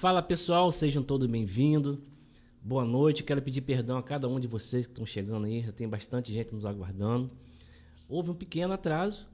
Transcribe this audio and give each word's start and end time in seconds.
Fala 0.00 0.22
pessoal, 0.22 0.72
sejam 0.72 1.02
todos 1.02 1.26
bem-vindos. 1.26 1.98
Boa 2.62 2.86
noite. 2.86 3.22
Quero 3.22 3.42
pedir 3.42 3.60
perdão 3.60 3.98
a 3.98 4.02
cada 4.02 4.26
um 4.26 4.40
de 4.40 4.46
vocês 4.46 4.86
que 4.86 4.92
estão 4.92 5.04
chegando 5.04 5.44
aí. 5.44 5.60
Já 5.60 5.72
tem 5.72 5.86
bastante 5.86 6.32
gente 6.32 6.54
nos 6.54 6.64
aguardando. 6.64 7.30
Houve 8.08 8.30
um 8.30 8.34
pequeno 8.34 8.72
atraso, 8.72 9.28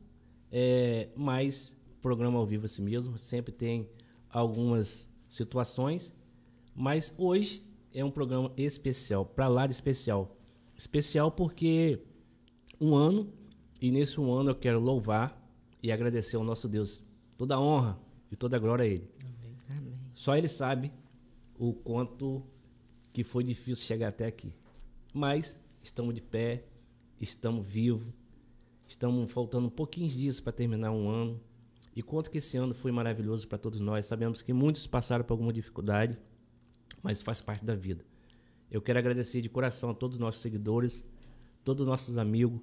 é, 0.50 1.06
mas 1.14 1.72
programa 2.02 2.40
ao 2.40 2.44
vivo 2.44 2.64
é 2.64 2.66
assim 2.66 2.82
mesmo. 2.82 3.16
Sempre 3.16 3.52
tem 3.52 3.88
algumas 4.28 5.08
situações, 5.28 6.12
mas 6.74 7.14
hoje 7.16 7.62
é 7.94 8.04
um 8.04 8.10
programa 8.10 8.50
especial, 8.56 9.24
para 9.24 9.46
lá 9.46 9.68
de 9.68 9.72
especial. 9.72 10.36
Especial 10.76 11.30
porque 11.30 12.00
um 12.80 12.92
ano, 12.92 13.32
e 13.80 13.92
nesse 13.92 14.20
um 14.20 14.32
ano 14.32 14.50
eu 14.50 14.56
quero 14.56 14.80
louvar 14.80 15.40
e 15.80 15.92
agradecer 15.92 16.34
ao 16.34 16.42
nosso 16.42 16.68
Deus 16.68 17.04
toda 17.38 17.54
a 17.54 17.60
honra 17.60 17.96
e 18.32 18.34
toda 18.34 18.56
a 18.56 18.58
glória 18.58 18.82
a 18.82 18.88
Ele. 18.88 19.08
Só 20.16 20.34
Ele 20.34 20.48
sabe 20.48 20.90
o 21.58 21.74
quanto 21.74 22.42
que 23.12 23.22
foi 23.22 23.44
difícil 23.44 23.84
chegar 23.84 24.08
até 24.08 24.26
aqui. 24.26 24.52
Mas 25.12 25.60
estamos 25.82 26.14
de 26.14 26.22
pé, 26.22 26.64
estamos 27.20 27.66
vivos, 27.66 28.08
estamos 28.88 29.30
faltando 29.30 29.70
pouquinhos 29.70 30.14
dias 30.14 30.40
para 30.40 30.54
terminar 30.54 30.90
um 30.90 31.08
ano. 31.10 31.40
E 31.94 32.00
quanto 32.00 32.30
que 32.30 32.38
esse 32.38 32.56
ano 32.56 32.74
foi 32.74 32.90
maravilhoso 32.90 33.46
para 33.46 33.58
todos 33.58 33.78
nós. 33.78 34.06
Sabemos 34.06 34.40
que 34.40 34.54
muitos 34.54 34.86
passaram 34.86 35.22
por 35.22 35.34
alguma 35.34 35.52
dificuldade, 35.52 36.18
mas 37.02 37.22
faz 37.22 37.42
parte 37.42 37.64
da 37.64 37.74
vida. 37.74 38.02
Eu 38.70 38.80
quero 38.80 38.98
agradecer 38.98 39.42
de 39.42 39.50
coração 39.50 39.90
a 39.90 39.94
todos 39.94 40.16
os 40.16 40.20
nossos 40.20 40.40
seguidores, 40.40 41.04
todos 41.62 41.82
os 41.82 41.86
nossos 41.86 42.16
amigos, 42.16 42.60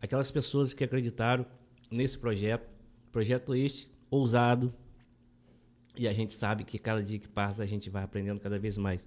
aquelas 0.00 0.30
pessoas 0.30 0.74
que 0.74 0.84
acreditaram 0.84 1.46
nesse 1.90 2.18
projeto. 2.18 2.70
Projeto 3.10 3.54
este 3.54 3.90
ousado. 4.10 4.74
E 5.96 6.08
a 6.08 6.12
gente 6.12 6.32
sabe 6.32 6.64
que 6.64 6.78
cada 6.78 7.02
dia 7.02 7.18
que 7.18 7.28
passa 7.28 7.62
a 7.62 7.66
gente 7.66 7.90
vai 7.90 8.02
aprendendo 8.02 8.40
cada 8.40 8.58
vez 8.58 8.78
mais. 8.78 9.06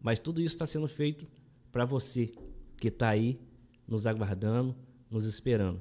Mas 0.00 0.18
tudo 0.18 0.40
isso 0.40 0.54
está 0.54 0.66
sendo 0.66 0.88
feito 0.88 1.26
para 1.70 1.84
você 1.84 2.32
que 2.76 2.88
está 2.88 3.08
aí 3.10 3.38
nos 3.86 4.06
aguardando, 4.06 4.74
nos 5.10 5.26
esperando. 5.26 5.80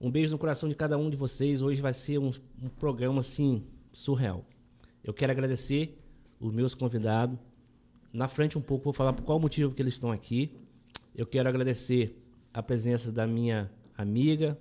Um 0.00 0.10
beijo 0.10 0.32
no 0.32 0.38
coração 0.38 0.68
de 0.68 0.74
cada 0.74 0.96
um 0.98 1.10
de 1.10 1.16
vocês. 1.16 1.62
Hoje 1.62 1.80
vai 1.80 1.92
ser 1.92 2.18
um, 2.18 2.32
um 2.62 2.68
programa 2.68 3.20
assim 3.20 3.64
surreal. 3.92 4.44
Eu 5.02 5.14
quero 5.14 5.32
agradecer 5.32 5.98
os 6.38 6.52
meus 6.52 6.74
convidados. 6.74 7.38
Na 8.12 8.28
frente 8.28 8.58
um 8.58 8.62
pouco 8.62 8.84
vou 8.84 8.92
falar 8.92 9.12
por 9.12 9.24
qual 9.24 9.40
motivo 9.40 9.74
que 9.74 9.82
eles 9.82 9.94
estão 9.94 10.12
aqui. 10.12 10.52
Eu 11.14 11.26
quero 11.26 11.48
agradecer 11.48 12.22
a 12.52 12.62
presença 12.62 13.10
da 13.10 13.26
minha 13.26 13.70
amiga, 13.96 14.58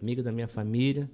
amiga 0.00 0.22
da 0.22 0.32
minha 0.32 0.48
família, 0.48 1.10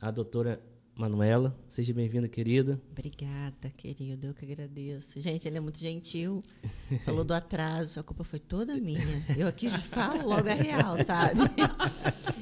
a 0.00 0.10
doutora 0.10 0.60
Manuela. 0.96 1.54
Seja 1.68 1.92
bem-vinda, 1.92 2.26
querida. 2.26 2.80
Obrigada, 2.90 3.68
querido. 3.76 4.28
Eu 4.28 4.34
que 4.34 4.46
agradeço. 4.50 5.20
Gente, 5.20 5.46
ele 5.46 5.58
é 5.58 5.60
muito 5.60 5.78
gentil. 5.78 6.42
Falou 7.04 7.22
do 7.22 7.34
atraso. 7.34 8.00
A 8.00 8.02
culpa 8.02 8.24
foi 8.24 8.38
toda 8.38 8.74
minha. 8.76 9.22
Eu 9.36 9.46
aqui 9.46 9.68
falo 9.68 10.26
logo 10.26 10.48
a 10.48 10.54
real, 10.54 10.96
sabe? 11.04 11.40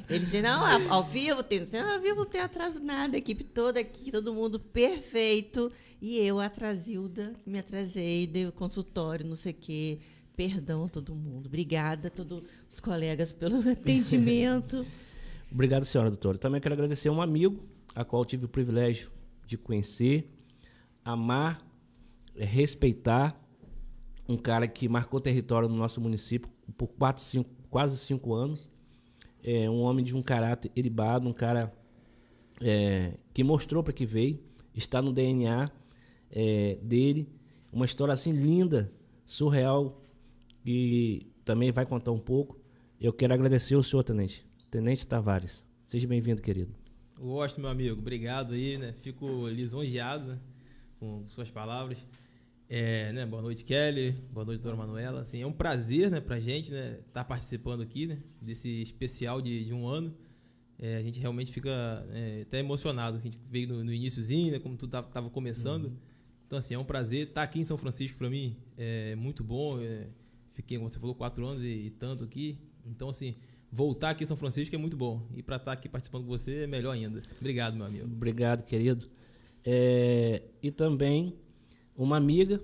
Ele 0.08 0.20
disse, 0.20 0.40
não, 0.40 0.64
ao 0.88 1.02
vivo 1.02 1.42
tem. 1.42 1.58
Ao 1.60 2.00
vivo 2.00 2.18
não 2.18 2.26
tem 2.26 2.40
atraso 2.40 2.78
nada. 2.78 3.16
A 3.16 3.18
equipe 3.18 3.42
toda 3.42 3.80
aqui, 3.80 4.12
todo 4.12 4.32
mundo 4.32 4.60
perfeito. 4.60 5.72
E 6.00 6.16
eu, 6.18 6.38
atrasilda, 6.38 7.32
me 7.44 7.58
atrasei, 7.58 8.24
dei 8.24 8.46
o 8.46 8.52
consultório, 8.52 9.26
não 9.26 9.34
sei 9.34 9.50
o 9.50 9.56
quê. 9.56 9.98
Perdão 10.36 10.84
a 10.84 10.88
todo 10.88 11.12
mundo. 11.12 11.46
Obrigada 11.46 12.06
a 12.06 12.10
todos 12.10 12.44
os 12.70 12.78
colegas 12.78 13.32
pelo 13.32 13.58
atendimento. 13.68 14.86
Obrigado, 15.54 15.84
senhora 15.84 16.10
doutora. 16.10 16.36
Também 16.36 16.60
quero 16.60 16.74
agradecer 16.74 17.08
a 17.08 17.12
um 17.12 17.22
amigo, 17.22 17.62
a 17.94 18.04
qual 18.04 18.24
tive 18.24 18.44
o 18.44 18.48
privilégio 18.48 19.08
de 19.46 19.56
conhecer, 19.56 20.28
amar, 21.04 21.64
eh, 22.34 22.44
respeitar, 22.44 23.40
um 24.28 24.36
cara 24.36 24.66
que 24.66 24.88
marcou 24.88 25.20
território 25.20 25.68
no 25.68 25.76
nosso 25.76 26.00
município 26.00 26.50
por 26.76 26.88
quatro, 26.88 27.22
cinco, 27.22 27.48
quase 27.70 27.96
cinco 27.98 28.34
anos, 28.34 28.68
é 29.44 29.70
um 29.70 29.82
homem 29.82 30.04
de 30.04 30.16
um 30.16 30.22
caráter 30.22 30.72
eribado, 30.74 31.28
um 31.28 31.32
cara 31.32 31.72
é, 32.60 33.12
que 33.32 33.44
mostrou 33.44 33.80
para 33.80 33.92
que 33.92 34.04
veio, 34.04 34.40
está 34.74 35.00
no 35.00 35.12
DNA 35.12 35.70
é, 36.32 36.78
dele, 36.82 37.28
uma 37.72 37.84
história 37.84 38.12
assim 38.12 38.32
linda, 38.32 38.90
surreal, 39.24 40.02
e 40.66 41.28
também 41.44 41.70
vai 41.70 41.86
contar 41.86 42.10
um 42.10 42.18
pouco. 42.18 42.58
Eu 43.00 43.12
quero 43.12 43.32
agradecer 43.32 43.76
o 43.76 43.84
senhor, 43.84 44.02
tenente, 44.02 44.44
tenente 44.74 45.06
Tavares. 45.06 45.62
Seja 45.86 46.08
bem-vindo, 46.08 46.42
querido. 46.42 46.74
Gosto, 47.16 47.60
meu 47.60 47.70
amigo. 47.70 47.96
Obrigado 47.96 48.54
aí, 48.54 48.76
né? 48.76 48.92
Fico 48.92 49.46
lisonjeado 49.46 50.32
né? 50.32 50.38
com 50.98 51.24
suas 51.28 51.48
palavras. 51.48 51.96
É, 52.68 53.12
né? 53.12 53.24
Boa 53.24 53.40
noite, 53.40 53.64
Kelly. 53.64 54.16
Boa 54.32 54.44
noite, 54.44 54.60
doutora 54.60 54.84
Manuela. 54.84 55.20
Assim, 55.20 55.40
é 55.40 55.46
um 55.46 55.52
prazer, 55.52 56.10
né, 56.10 56.20
pra 56.20 56.40
gente, 56.40 56.72
né, 56.72 56.94
estar 57.06 57.22
tá 57.22 57.24
participando 57.24 57.82
aqui, 57.82 58.08
né, 58.08 58.18
desse 58.42 58.82
especial 58.82 59.40
de, 59.40 59.64
de 59.64 59.72
um 59.72 59.86
ano. 59.86 60.12
É, 60.76 60.96
a 60.96 61.02
gente 61.04 61.20
realmente 61.20 61.52
fica 61.52 62.04
é, 62.10 62.40
até 62.42 62.58
emocionado. 62.58 63.18
A 63.18 63.20
gente 63.20 63.38
veio 63.48 63.68
no, 63.68 63.84
no 63.84 63.92
iníciozinho, 63.92 64.50
né, 64.50 64.58
como 64.58 64.76
tudo 64.76 64.90
tava, 64.90 65.06
tava 65.06 65.30
começando. 65.30 65.84
Uhum. 65.84 65.96
Então, 66.48 66.58
assim, 66.58 66.74
é 66.74 66.78
um 66.80 66.84
prazer 66.84 67.28
estar 67.28 67.42
tá 67.42 67.42
aqui 67.44 67.60
em 67.60 67.64
São 67.64 67.76
Francisco 67.76 68.18
para 68.18 68.28
mim. 68.28 68.56
É 68.76 69.14
muito 69.14 69.44
bom. 69.44 69.80
É, 69.80 70.08
fiquei, 70.52 70.78
como 70.78 70.90
você 70.90 70.98
falou, 70.98 71.14
quatro 71.14 71.46
anos 71.46 71.62
e, 71.62 71.68
e 71.68 71.90
tanto 71.90 72.24
aqui. 72.24 72.58
Então, 72.84 73.08
assim, 73.08 73.36
voltar 73.74 74.10
aqui 74.10 74.22
em 74.22 74.26
São 74.26 74.36
Francisco 74.36 74.72
é 74.74 74.78
muito 74.78 74.96
bom. 74.96 75.26
E 75.34 75.42
para 75.42 75.56
estar 75.56 75.72
aqui 75.72 75.88
participando 75.88 76.22
com 76.22 76.28
você 76.28 76.62
é 76.62 76.66
melhor 76.66 76.92
ainda. 76.92 77.20
Obrigado, 77.40 77.74
meu 77.74 77.84
amigo. 77.84 78.04
Obrigado, 78.04 78.62
querido. 78.64 79.08
É, 79.64 80.42
e 80.62 80.70
também 80.70 81.34
uma 81.96 82.16
amiga, 82.16 82.60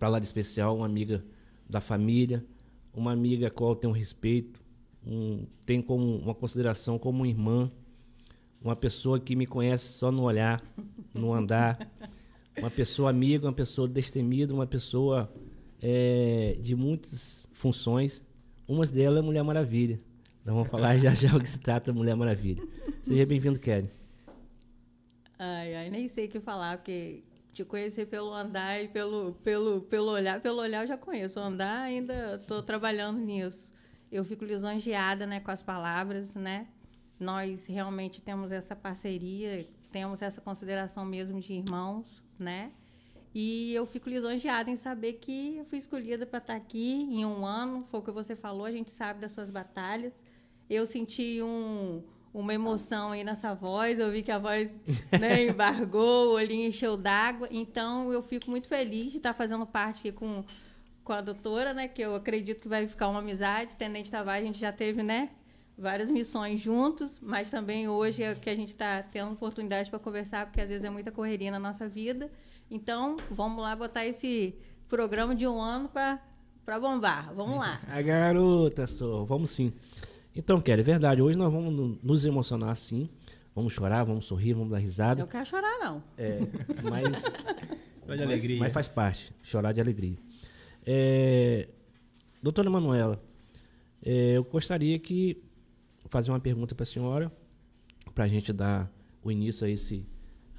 para 0.00 0.08
lá 0.08 0.18
de 0.18 0.26
especial, 0.26 0.76
uma 0.76 0.86
amiga 0.86 1.24
da 1.70 1.80
família, 1.80 2.44
uma 2.92 3.12
amiga 3.12 3.46
a 3.46 3.50
qual 3.50 3.70
eu 3.70 3.76
tenho 3.76 3.92
respeito, 3.92 4.60
um, 5.06 5.46
tem 5.64 5.80
como 5.80 6.16
uma 6.16 6.34
consideração 6.34 6.98
como 6.98 7.24
irmã, 7.24 7.70
uma 8.60 8.74
pessoa 8.74 9.20
que 9.20 9.36
me 9.36 9.46
conhece 9.46 9.92
só 9.92 10.10
no 10.10 10.22
olhar, 10.22 10.62
no 11.14 11.32
andar, 11.32 11.78
uma 12.58 12.70
pessoa 12.70 13.08
amiga, 13.08 13.46
uma 13.46 13.52
pessoa 13.52 13.86
destemida, 13.86 14.52
uma 14.52 14.66
pessoa 14.66 15.32
é, 15.80 16.58
de 16.60 16.74
muitas 16.74 17.48
funções 17.52 18.20
uma 18.66 18.86
delas 18.86 19.18
é 19.18 19.22
Mulher 19.22 19.42
Maravilha. 19.42 20.00
Nós 20.44 20.54
vamos 20.54 20.70
falar 20.70 20.98
já 20.98 21.14
já 21.14 21.36
o 21.36 21.40
que 21.40 21.48
se 21.48 21.58
trata 21.58 21.92
Mulher 21.92 22.16
Maravilha. 22.16 22.62
Seja 23.02 23.26
bem-vindo, 23.26 23.58
Kelly. 23.58 23.90
Ai, 25.38 25.74
ai, 25.74 25.90
nem 25.90 26.08
sei 26.08 26.26
o 26.26 26.28
que 26.28 26.40
falar, 26.40 26.78
porque 26.78 27.22
te 27.52 27.64
conhecer 27.64 28.06
pelo 28.06 28.32
andar 28.32 28.82
e 28.82 28.88
pelo, 28.88 29.32
pelo, 29.42 29.82
pelo 29.82 30.10
olhar, 30.10 30.40
pelo 30.40 30.60
olhar 30.60 30.82
eu 30.82 30.88
já 30.88 30.96
conheço. 30.96 31.38
O 31.38 31.42
andar 31.42 31.82
ainda 31.82 32.36
estou 32.36 32.62
trabalhando 32.62 33.18
nisso. 33.18 33.70
Eu 34.10 34.24
fico 34.24 34.44
lisonjeada 34.44 35.26
né, 35.26 35.40
com 35.40 35.50
as 35.50 35.62
palavras, 35.62 36.34
né? 36.34 36.68
Nós 37.18 37.66
realmente 37.66 38.20
temos 38.20 38.50
essa 38.52 38.74
parceria, 38.74 39.66
temos 39.90 40.22
essa 40.22 40.40
consideração 40.40 41.04
mesmo 41.04 41.40
de 41.40 41.52
irmãos, 41.54 42.22
né? 42.38 42.72
E 43.34 43.72
eu 43.74 43.86
fico 43.86 44.10
lisonjeada 44.10 44.70
em 44.70 44.76
saber 44.76 45.14
que 45.14 45.56
eu 45.56 45.64
fui 45.64 45.78
escolhida 45.78 46.26
para 46.26 46.38
estar 46.38 46.52
tá 46.52 46.58
aqui 46.58 47.08
em 47.10 47.24
um 47.24 47.46
ano. 47.46 47.84
Foi 47.90 48.00
o 48.00 48.02
que 48.02 48.10
você 48.10 48.36
falou, 48.36 48.66
a 48.66 48.72
gente 48.72 48.90
sabe 48.90 49.20
das 49.20 49.32
suas 49.32 49.48
batalhas. 49.48 50.22
Eu 50.68 50.86
senti 50.86 51.40
um, 51.42 52.02
uma 52.34 52.52
emoção 52.52 53.12
aí 53.12 53.24
nessa 53.24 53.54
voz, 53.54 53.98
eu 53.98 54.10
vi 54.10 54.22
que 54.22 54.30
a 54.30 54.38
voz 54.38 54.78
né, 55.18 55.46
embargou, 55.46 56.28
o 56.28 56.34
olhinho 56.34 56.68
encheu 56.68 56.96
d'água. 56.96 57.48
Então, 57.50 58.12
eu 58.12 58.22
fico 58.22 58.50
muito 58.50 58.68
feliz 58.68 59.10
de 59.10 59.16
estar 59.16 59.32
fazendo 59.32 59.66
parte 59.66 60.00
aqui 60.00 60.12
com, 60.12 60.44
com 61.02 61.12
a 61.14 61.22
doutora, 61.22 61.72
né? 61.72 61.88
Que 61.88 62.02
eu 62.02 62.14
acredito 62.14 62.60
que 62.60 62.68
vai 62.68 62.86
ficar 62.86 63.08
uma 63.08 63.20
amizade. 63.20 63.76
Tenente 63.76 64.10
Tavares, 64.10 64.44
a 64.44 64.46
gente 64.46 64.60
já 64.60 64.72
teve, 64.72 65.02
né? 65.02 65.30
Várias 65.76 66.10
missões 66.10 66.60
juntos, 66.60 67.18
mas 67.18 67.50
também 67.50 67.88
hoje 67.88 68.22
é 68.22 68.34
que 68.34 68.50
a 68.50 68.54
gente 68.54 68.72
está 68.72 69.02
tendo 69.02 69.32
oportunidade 69.32 69.88
para 69.88 69.98
conversar, 69.98 70.44
porque 70.44 70.60
às 70.60 70.68
vezes 70.68 70.84
é 70.84 70.90
muita 70.90 71.10
correria 71.10 71.50
na 71.50 71.58
nossa 71.58 71.88
vida. 71.88 72.30
Então, 72.72 73.18
vamos 73.30 73.62
lá 73.62 73.76
botar 73.76 74.06
esse 74.06 74.54
programa 74.88 75.34
de 75.34 75.46
um 75.46 75.60
ano 75.60 75.90
para 75.90 76.80
bombar. 76.80 77.30
Vamos 77.34 77.58
lá. 77.58 77.78
A 77.86 78.00
garota, 78.00 78.86
só. 78.86 79.26
Vamos 79.26 79.50
sim. 79.50 79.74
Então, 80.34 80.58
Kelly, 80.58 80.80
é 80.80 80.82
verdade. 80.82 81.20
Hoje 81.20 81.36
nós 81.36 81.52
vamos 81.52 81.98
nos 82.02 82.24
emocionar 82.24 82.74
sim. 82.78 83.10
Vamos 83.54 83.74
chorar, 83.74 84.04
vamos 84.04 84.24
sorrir, 84.24 84.54
vamos 84.54 84.70
dar 84.70 84.78
risada. 84.78 85.20
Eu 85.20 85.26
quero 85.26 85.44
chorar, 85.44 85.78
não. 85.80 86.02
É, 86.16 86.38
mas. 86.82 87.22
Chorar 88.02 88.16
de 88.16 88.22
alegria. 88.22 88.58
Mas 88.58 88.72
faz 88.72 88.88
parte. 88.88 89.34
Chorar 89.42 89.72
de 89.72 89.80
alegria. 89.80 90.16
É, 90.86 91.68
doutora 92.42 92.70
Manuela, 92.70 93.22
é, 94.02 94.38
eu 94.38 94.44
gostaria 94.44 94.98
que 94.98 95.44
fazer 96.08 96.30
uma 96.30 96.40
pergunta 96.40 96.74
para 96.74 96.84
a 96.84 96.86
senhora, 96.86 97.30
para 98.14 98.24
a 98.24 98.28
gente 98.28 98.50
dar 98.50 98.90
o 99.22 99.30
início 99.30 99.66
a 99.66 99.70
esse, 99.70 100.06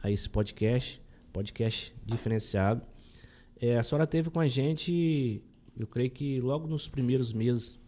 a 0.02 0.12
esse 0.12 0.30
podcast 0.30 1.03
podcast 1.34 1.94
diferenciado. 2.06 2.82
É, 3.60 3.78
a 3.78 3.84
senhora 3.84 4.06
teve 4.08 4.30
com 4.30 4.40
a 4.40 4.48
gente, 4.48 5.44
eu 5.76 5.88
creio 5.88 6.12
que 6.12 6.40
logo 6.40 6.68
nos 6.68 6.88
primeiros 6.88 7.34
meses, 7.34 7.80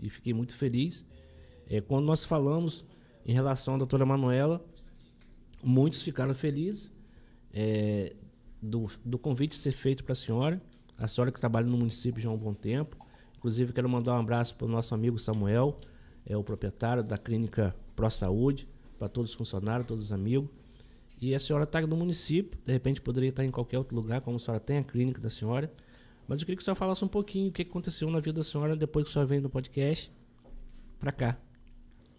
e 0.00 0.10
fiquei 0.10 0.34
muito 0.34 0.56
feliz. 0.56 1.04
É, 1.68 1.80
quando 1.80 2.04
nós 2.04 2.24
falamos 2.24 2.84
em 3.24 3.32
relação 3.32 3.74
à 3.74 3.78
doutora 3.78 4.04
Manuela, 4.04 4.64
muitos 5.62 6.02
ficaram 6.02 6.34
felizes. 6.34 6.90
É, 7.52 8.14
do, 8.60 8.90
do 9.04 9.18
convite 9.18 9.56
ser 9.56 9.72
feito 9.72 10.04
para 10.04 10.12
a 10.12 10.16
senhora, 10.16 10.60
a 10.96 11.06
senhora 11.06 11.30
que 11.30 11.38
trabalha 11.38 11.66
no 11.66 11.78
município 11.78 12.20
já 12.20 12.28
há 12.28 12.32
um 12.32 12.36
bom 12.36 12.52
tempo. 12.52 12.96
Inclusive, 13.36 13.72
quero 13.72 13.88
mandar 13.88 14.14
um 14.14 14.20
abraço 14.20 14.54
para 14.56 14.66
o 14.66 14.68
nosso 14.68 14.94
amigo 14.94 15.18
Samuel, 15.18 15.78
é 16.26 16.36
o 16.36 16.42
proprietário 16.42 17.04
da 17.04 17.16
clínica 17.16 17.74
Pro 17.94 18.10
Saúde, 18.10 18.68
para 18.98 19.08
todos 19.08 19.30
os 19.30 19.36
funcionários, 19.36 19.86
todos 19.86 20.06
os 20.06 20.12
amigos. 20.12 20.50
E 21.20 21.34
a 21.34 21.40
senhora 21.40 21.64
está 21.64 21.80
no 21.80 21.96
município, 21.96 22.58
de 22.64 22.72
repente 22.72 23.00
poderia 23.00 23.30
estar 23.30 23.44
em 23.44 23.50
qualquer 23.50 23.78
outro 23.78 23.96
lugar, 23.96 24.20
como 24.20 24.36
a 24.36 24.40
senhora 24.40 24.60
tem 24.60 24.78
a 24.78 24.84
clínica 24.84 25.20
da 25.20 25.30
senhora. 25.30 25.72
Mas 26.28 26.40
eu 26.40 26.46
queria 26.46 26.56
que 26.56 26.62
a 26.62 26.64
senhora 26.64 26.78
falasse 26.78 27.04
um 27.04 27.08
pouquinho 27.08 27.48
o 27.48 27.52
que 27.52 27.62
aconteceu 27.62 28.08
na 28.10 28.20
vida 28.20 28.40
da 28.40 28.44
senhora 28.44 28.76
depois 28.76 29.04
que 29.04 29.10
a 29.10 29.12
senhora 29.14 29.28
veio 29.28 29.42
no 29.42 29.50
podcast 29.50 30.12
para 30.98 31.10
cá. 31.10 31.40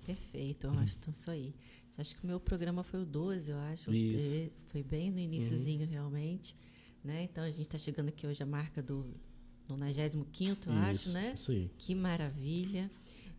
Perfeito, 0.05 0.67
Austin, 0.67 1.11
isso 1.11 1.29
aí. 1.29 1.53
Acho 1.97 2.15
que 2.15 2.23
o 2.23 2.27
meu 2.27 2.39
programa 2.39 2.81
foi 2.83 3.01
o 3.01 3.05
12, 3.05 3.51
eu 3.51 3.57
acho. 3.57 3.93
Isso. 3.93 4.51
Foi 4.69 4.81
bem 4.81 5.11
no 5.11 5.19
iníciozinho, 5.19 5.81
uhum. 5.81 5.91
realmente. 5.91 6.55
Né? 7.03 7.23
Então 7.23 7.43
a 7.43 7.49
gente 7.49 7.61
está 7.61 7.77
chegando 7.77 8.09
aqui 8.09 8.25
hoje 8.25 8.41
a 8.41 8.45
marca 8.45 8.81
do 8.81 9.05
95, 9.67 10.69
eu 10.69 10.73
acho, 10.73 11.11
né? 11.11 11.33
Isso 11.35 11.51
aí. 11.51 11.69
Que 11.77 11.93
maravilha. 11.93 12.89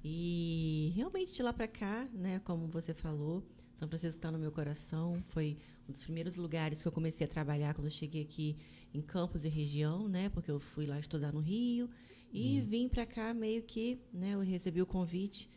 E 0.05 0.93
realmente 0.95 1.33
de 1.35 1.43
lá 1.43 1.53
para 1.53 1.69
cá, 1.69 2.09
né, 2.13 2.41
como 2.45 2.67
você 2.69 2.95
falou, 2.95 3.43
São 3.81 3.89
Francisco 3.89 4.19
está 4.19 4.31
no 4.31 4.39
meu 4.39 4.53
coração. 4.53 5.25
Foi 5.29 5.57
um 5.89 5.93
dos 5.93 6.03
primeiros 6.03 6.37
lugares 6.37 6.83
que 6.83 6.87
eu 6.87 6.93
comecei 6.93 7.25
a 7.25 7.29
trabalhar 7.29 7.73
quando 7.73 7.87
eu 7.87 7.91
cheguei 7.91 8.21
aqui 8.21 8.59
em 8.93 9.01
Campos 9.01 9.43
e 9.43 9.49
região, 9.49 10.07
né? 10.07 10.29
Porque 10.29 10.51
eu 10.51 10.61
fui 10.61 10.85
lá 10.85 11.01
estudar 11.01 11.33
no 11.33 11.41
Rio 11.41 11.89
e 12.31 12.61
uhum. 12.61 12.67
vim 12.67 12.89
para 12.91 13.07
cá 13.07 13.33
meio 13.33 13.63
que, 13.63 13.99
né? 14.13 14.35
Eu 14.35 14.41
recebi 14.41 14.83
o 14.83 14.87
convite 14.87 15.49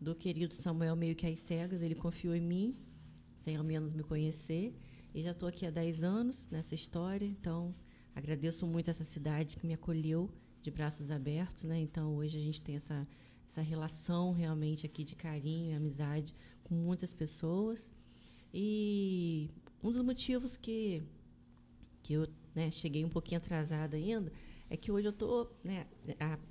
do 0.00 0.14
querido 0.14 0.54
Samuel 0.54 0.94
meio 0.94 1.16
que 1.16 1.26
às 1.26 1.40
cegas, 1.40 1.82
ele 1.82 1.96
confiou 1.96 2.36
em 2.36 2.40
mim, 2.40 2.76
sem 3.40 3.56
ao 3.56 3.64
menos 3.64 3.92
me 3.92 4.04
conhecer, 4.04 4.72
e 5.12 5.20
já 5.20 5.32
estou 5.32 5.48
aqui 5.48 5.66
há 5.66 5.70
10 5.70 6.04
anos 6.04 6.48
nessa 6.50 6.76
história, 6.76 7.26
então 7.26 7.74
agradeço 8.14 8.64
muito 8.64 8.90
essa 8.90 9.02
cidade 9.02 9.56
que 9.56 9.66
me 9.66 9.74
acolheu 9.74 10.30
de 10.62 10.70
braços 10.70 11.10
abertos, 11.10 11.64
né? 11.64 11.80
Então 11.80 12.14
hoje 12.14 12.38
a 12.38 12.40
gente 12.40 12.62
tem 12.62 12.76
essa 12.76 13.08
essa 13.52 13.60
relação 13.60 14.32
realmente 14.32 14.86
aqui 14.86 15.04
de 15.04 15.14
carinho 15.14 15.72
e 15.72 15.74
amizade 15.74 16.34
com 16.72 16.76
muitas 16.76 17.12
pessoas. 17.12 17.90
E 18.52 19.50
um 19.82 19.92
dos 19.92 20.02
motivos 20.02 20.56
que 20.56 21.02
que 22.02 22.14
eu 22.14 22.26
né, 22.52 22.68
cheguei 22.70 23.04
um 23.04 23.08
pouquinho 23.08 23.38
atrasada 23.38 23.96
ainda 23.96 24.32
é 24.68 24.76
que 24.76 24.90
hoje 24.90 25.06
eu 25.06 25.12
estou 25.12 25.56
né, 25.62 25.86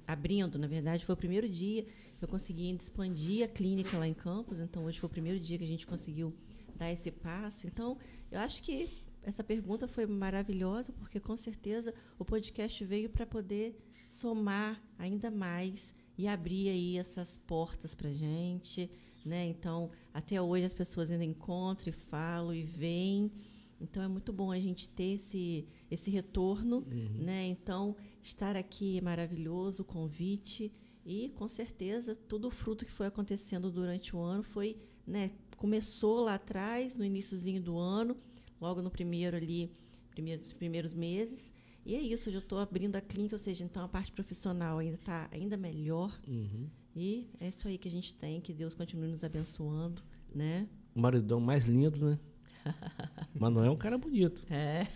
abrindo, 0.07 0.57
na 0.57 0.67
verdade, 0.67 1.05
foi 1.05 1.13
o 1.13 1.17
primeiro 1.17 1.49
dia 1.49 1.85
eu 2.21 2.27
consegui 2.27 2.71
expandir 2.71 3.43
a 3.43 3.47
clínica 3.47 3.97
lá 3.97 4.07
em 4.07 4.13
Campos, 4.13 4.59
então 4.59 4.85
hoje 4.85 4.99
foi 4.99 5.09
o 5.09 5.11
primeiro 5.11 5.39
dia 5.39 5.57
que 5.57 5.63
a 5.63 5.67
gente 5.67 5.87
conseguiu 5.87 6.33
dar 6.75 6.91
esse 6.91 7.09
passo. 7.09 7.65
Então, 7.65 7.97
eu 8.31 8.39
acho 8.39 8.61
que 8.61 9.03
essa 9.23 9.43
pergunta 9.43 9.87
foi 9.87 10.05
maravilhosa, 10.05 10.93
porque 10.93 11.19
com 11.19 11.35
certeza 11.35 11.93
o 12.19 12.23
podcast 12.23 12.85
veio 12.85 13.09
para 13.09 13.25
poder 13.25 13.75
somar 14.07 14.79
ainda 14.99 15.31
mais 15.31 15.95
e 16.15 16.27
abrir 16.27 16.69
aí 16.69 16.97
essas 16.97 17.37
portas 17.37 17.95
para 17.95 18.11
gente, 18.11 18.89
né? 19.25 19.45
Então, 19.47 19.91
até 20.13 20.41
hoje 20.41 20.65
as 20.65 20.73
pessoas 20.73 21.11
ainda 21.11 21.23
encontram 21.23 21.89
e 21.89 21.91
falam 21.91 22.53
e 22.53 22.63
veem. 22.63 23.31
Então, 23.79 24.03
é 24.03 24.07
muito 24.07 24.31
bom 24.31 24.51
a 24.51 24.59
gente 24.59 24.87
ter 24.89 25.13
esse, 25.15 25.67
esse 25.89 26.11
retorno, 26.11 26.85
uhum. 26.87 27.23
né? 27.23 27.45
Então, 27.47 27.95
estar 28.23 28.55
aqui 28.55 28.97
é 28.97 29.01
maravilhoso, 29.01 29.81
o 29.81 29.85
convite. 29.85 30.71
E 31.05 31.29
com 31.29 31.47
certeza 31.47 32.15
todo 32.15 32.45
o 32.45 32.51
fruto 32.51 32.85
que 32.85 32.91
foi 32.91 33.07
acontecendo 33.07 33.71
durante 33.71 34.15
o 34.15 34.19
ano 34.19 34.43
foi, 34.43 34.77
né, 35.05 35.31
começou 35.57 36.21
lá 36.21 36.35
atrás, 36.35 36.95
no 36.95 37.03
iníciozinho 37.03 37.61
do 37.61 37.77
ano, 37.77 38.15
logo 38.59 38.81
no 38.81 38.91
primeiro 38.91 39.35
ali, 39.35 39.71
primeiros, 40.11 40.53
primeiros 40.53 40.93
meses. 40.93 41.51
E 41.83 41.95
é 41.95 41.99
isso, 41.99 42.29
eu 42.29 42.39
estou 42.39 42.59
abrindo 42.59 42.95
a 42.95 43.01
clínica, 43.01 43.35
ou 43.35 43.39
seja, 43.39 43.63
então 43.63 43.83
a 43.83 43.87
parte 43.87 44.11
profissional 44.11 44.77
ainda 44.77 44.95
está 44.95 45.27
ainda 45.31 45.57
melhor. 45.57 46.19
Uhum. 46.27 46.69
E 46.95 47.29
é 47.39 47.47
isso 47.47 47.67
aí 47.67 47.77
que 47.77 47.87
a 47.87 47.91
gente 47.91 48.13
tem, 48.13 48.41
que 48.41 48.53
Deus 48.53 48.73
continue 48.73 49.09
nos 49.09 49.23
abençoando, 49.23 50.01
né? 50.33 50.67
O 50.95 50.99
maridão 50.99 51.39
mais 51.39 51.65
lindo, 51.65 52.05
né? 52.05 52.19
Manuel 53.33 53.65
é 53.65 53.71
um 53.71 53.77
cara 53.77 53.97
bonito. 53.97 54.43
É. 54.49 54.87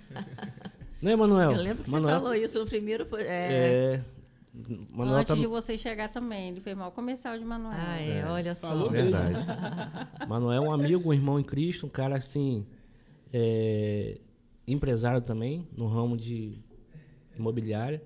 Né, 1.02 1.16
Manuel? 1.16 1.52
Eu 1.52 1.62
lembro 1.62 1.84
que 1.84 1.90
Manuel 1.90 2.16
você 2.16 2.22
falou 2.22 2.36
isso 2.36 2.60
no 2.60 2.66
primeiro. 2.66 3.08
É. 3.18 3.96
é 3.96 4.04
Manuel 4.92 5.18
Antes 5.18 5.28
tá... 5.28 5.36
de 5.36 5.48
você 5.48 5.78
chegar 5.78 6.10
também, 6.10 6.50
ele 6.50 6.62
fez 6.62 6.78
mal 6.78 6.92
comercial 6.92 7.38
de 7.38 7.44
Manuel. 7.44 7.78
Ah, 7.78 8.00
é, 8.00 8.20
é. 8.20 8.26
olha 8.26 8.56
só. 8.56 8.70
Falou 8.70 8.90
Verdade. 8.90 9.36
Manuel 10.28 10.64
é 10.64 10.68
um 10.68 10.72
amigo, 10.72 11.10
um 11.10 11.14
irmão 11.14 11.40
em 11.40 11.44
Cristo, 11.44 11.86
um 11.86 11.90
cara 11.90 12.16
assim, 12.16 12.66
é, 13.34 14.20
empresário 14.66 15.22
também, 15.22 15.68
no 15.76 15.88
ramo 15.88 16.16
de 16.16 16.58
imobiliária. 17.38 18.02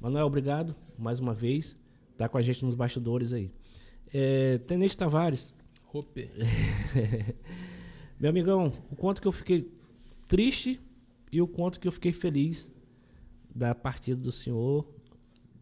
Manuel, 0.00 0.26
obrigado 0.26 0.76
mais 0.96 1.18
uma 1.18 1.34
vez. 1.34 1.76
Tá 2.16 2.28
com 2.28 2.38
a 2.38 2.42
gente 2.42 2.64
nos 2.64 2.74
bastidores 2.74 3.32
aí. 3.32 3.50
É, 4.12 4.58
Tenente 4.58 4.96
Tavares. 4.96 5.52
Ope. 5.92 6.30
Meu 8.18 8.30
amigão, 8.30 8.72
o 8.90 8.96
quanto 8.96 9.20
que 9.20 9.28
eu 9.28 9.32
fiquei 9.32 9.70
triste 10.28 10.80
e 11.30 11.42
o 11.42 11.46
quanto 11.46 11.80
que 11.80 11.88
eu 11.88 11.92
fiquei 11.92 12.12
feliz 12.12 12.68
da 13.54 13.74
partida 13.74 14.20
do 14.20 14.32
senhor 14.32 14.86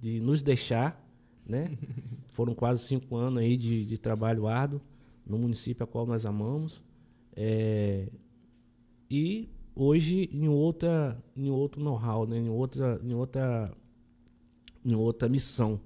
de 0.01 0.21
nos 0.21 0.43
deixar, 0.43 1.03
né? 1.47 1.77
Foram 2.33 2.55
quase 2.55 2.85
cinco 2.85 3.17
anos 3.17 3.43
aí 3.43 3.57
de, 3.57 3.85
de 3.85 3.99
trabalho 3.99 4.47
árduo 4.47 4.81
no 5.27 5.39
município 5.39 5.85
a 5.85 5.87
qual 5.87 6.07
nós 6.07 6.27
amamos. 6.27 6.83
É, 7.35 8.09
e 9.11 9.49
hoje 9.75 10.29
em 10.33 10.49
outra, 10.49 11.23
em 11.37 11.51
outro 11.51 11.83
know-how, 11.83 12.27
né? 12.27 12.39
em 12.39 12.49
outra, 12.49 13.01
em 13.03 13.15
outra, 13.15 13.73
em 14.85 14.95
outra 14.95 15.29
missão. 15.29 15.81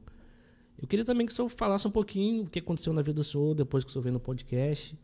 Eu 0.80 0.86
queria 0.86 1.04
também 1.04 1.26
que 1.26 1.32
o 1.32 1.34
senhor 1.34 1.48
falasse 1.48 1.86
um 1.86 1.90
pouquinho 1.90 2.44
o 2.44 2.50
que 2.50 2.58
aconteceu 2.58 2.92
na 2.92 3.02
vida 3.02 3.14
do 3.14 3.24
senhor 3.24 3.54
depois 3.54 3.82
que 3.82 3.90
o 3.90 3.92
senhor 3.92 4.02
veio 4.02 4.12
no 4.12 4.20
podcast 4.20 4.96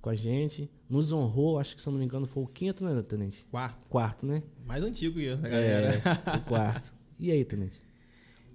com 0.00 0.10
a 0.10 0.14
gente. 0.14 0.70
Nos 0.88 1.10
honrou, 1.10 1.58
acho 1.58 1.74
que 1.74 1.82
se 1.82 1.88
eu 1.88 1.92
não 1.92 1.98
me 1.98 2.04
engano 2.04 2.26
foi 2.26 2.42
o 2.42 2.46
quinto, 2.46 2.84
né, 2.84 3.02
Tenente? 3.02 3.44
Quarto. 3.50 3.88
Quarto, 3.88 4.26
né? 4.26 4.42
Mais 4.64 4.82
antigo 4.82 5.16
que 5.16 5.24
eu, 5.24 5.36
né, 5.36 5.48
galera. 5.48 6.02
É, 6.04 6.36
o 6.36 6.40
quarto. 6.42 6.94
E 7.18 7.30
aí, 7.30 7.44
Tenente? 7.44 7.80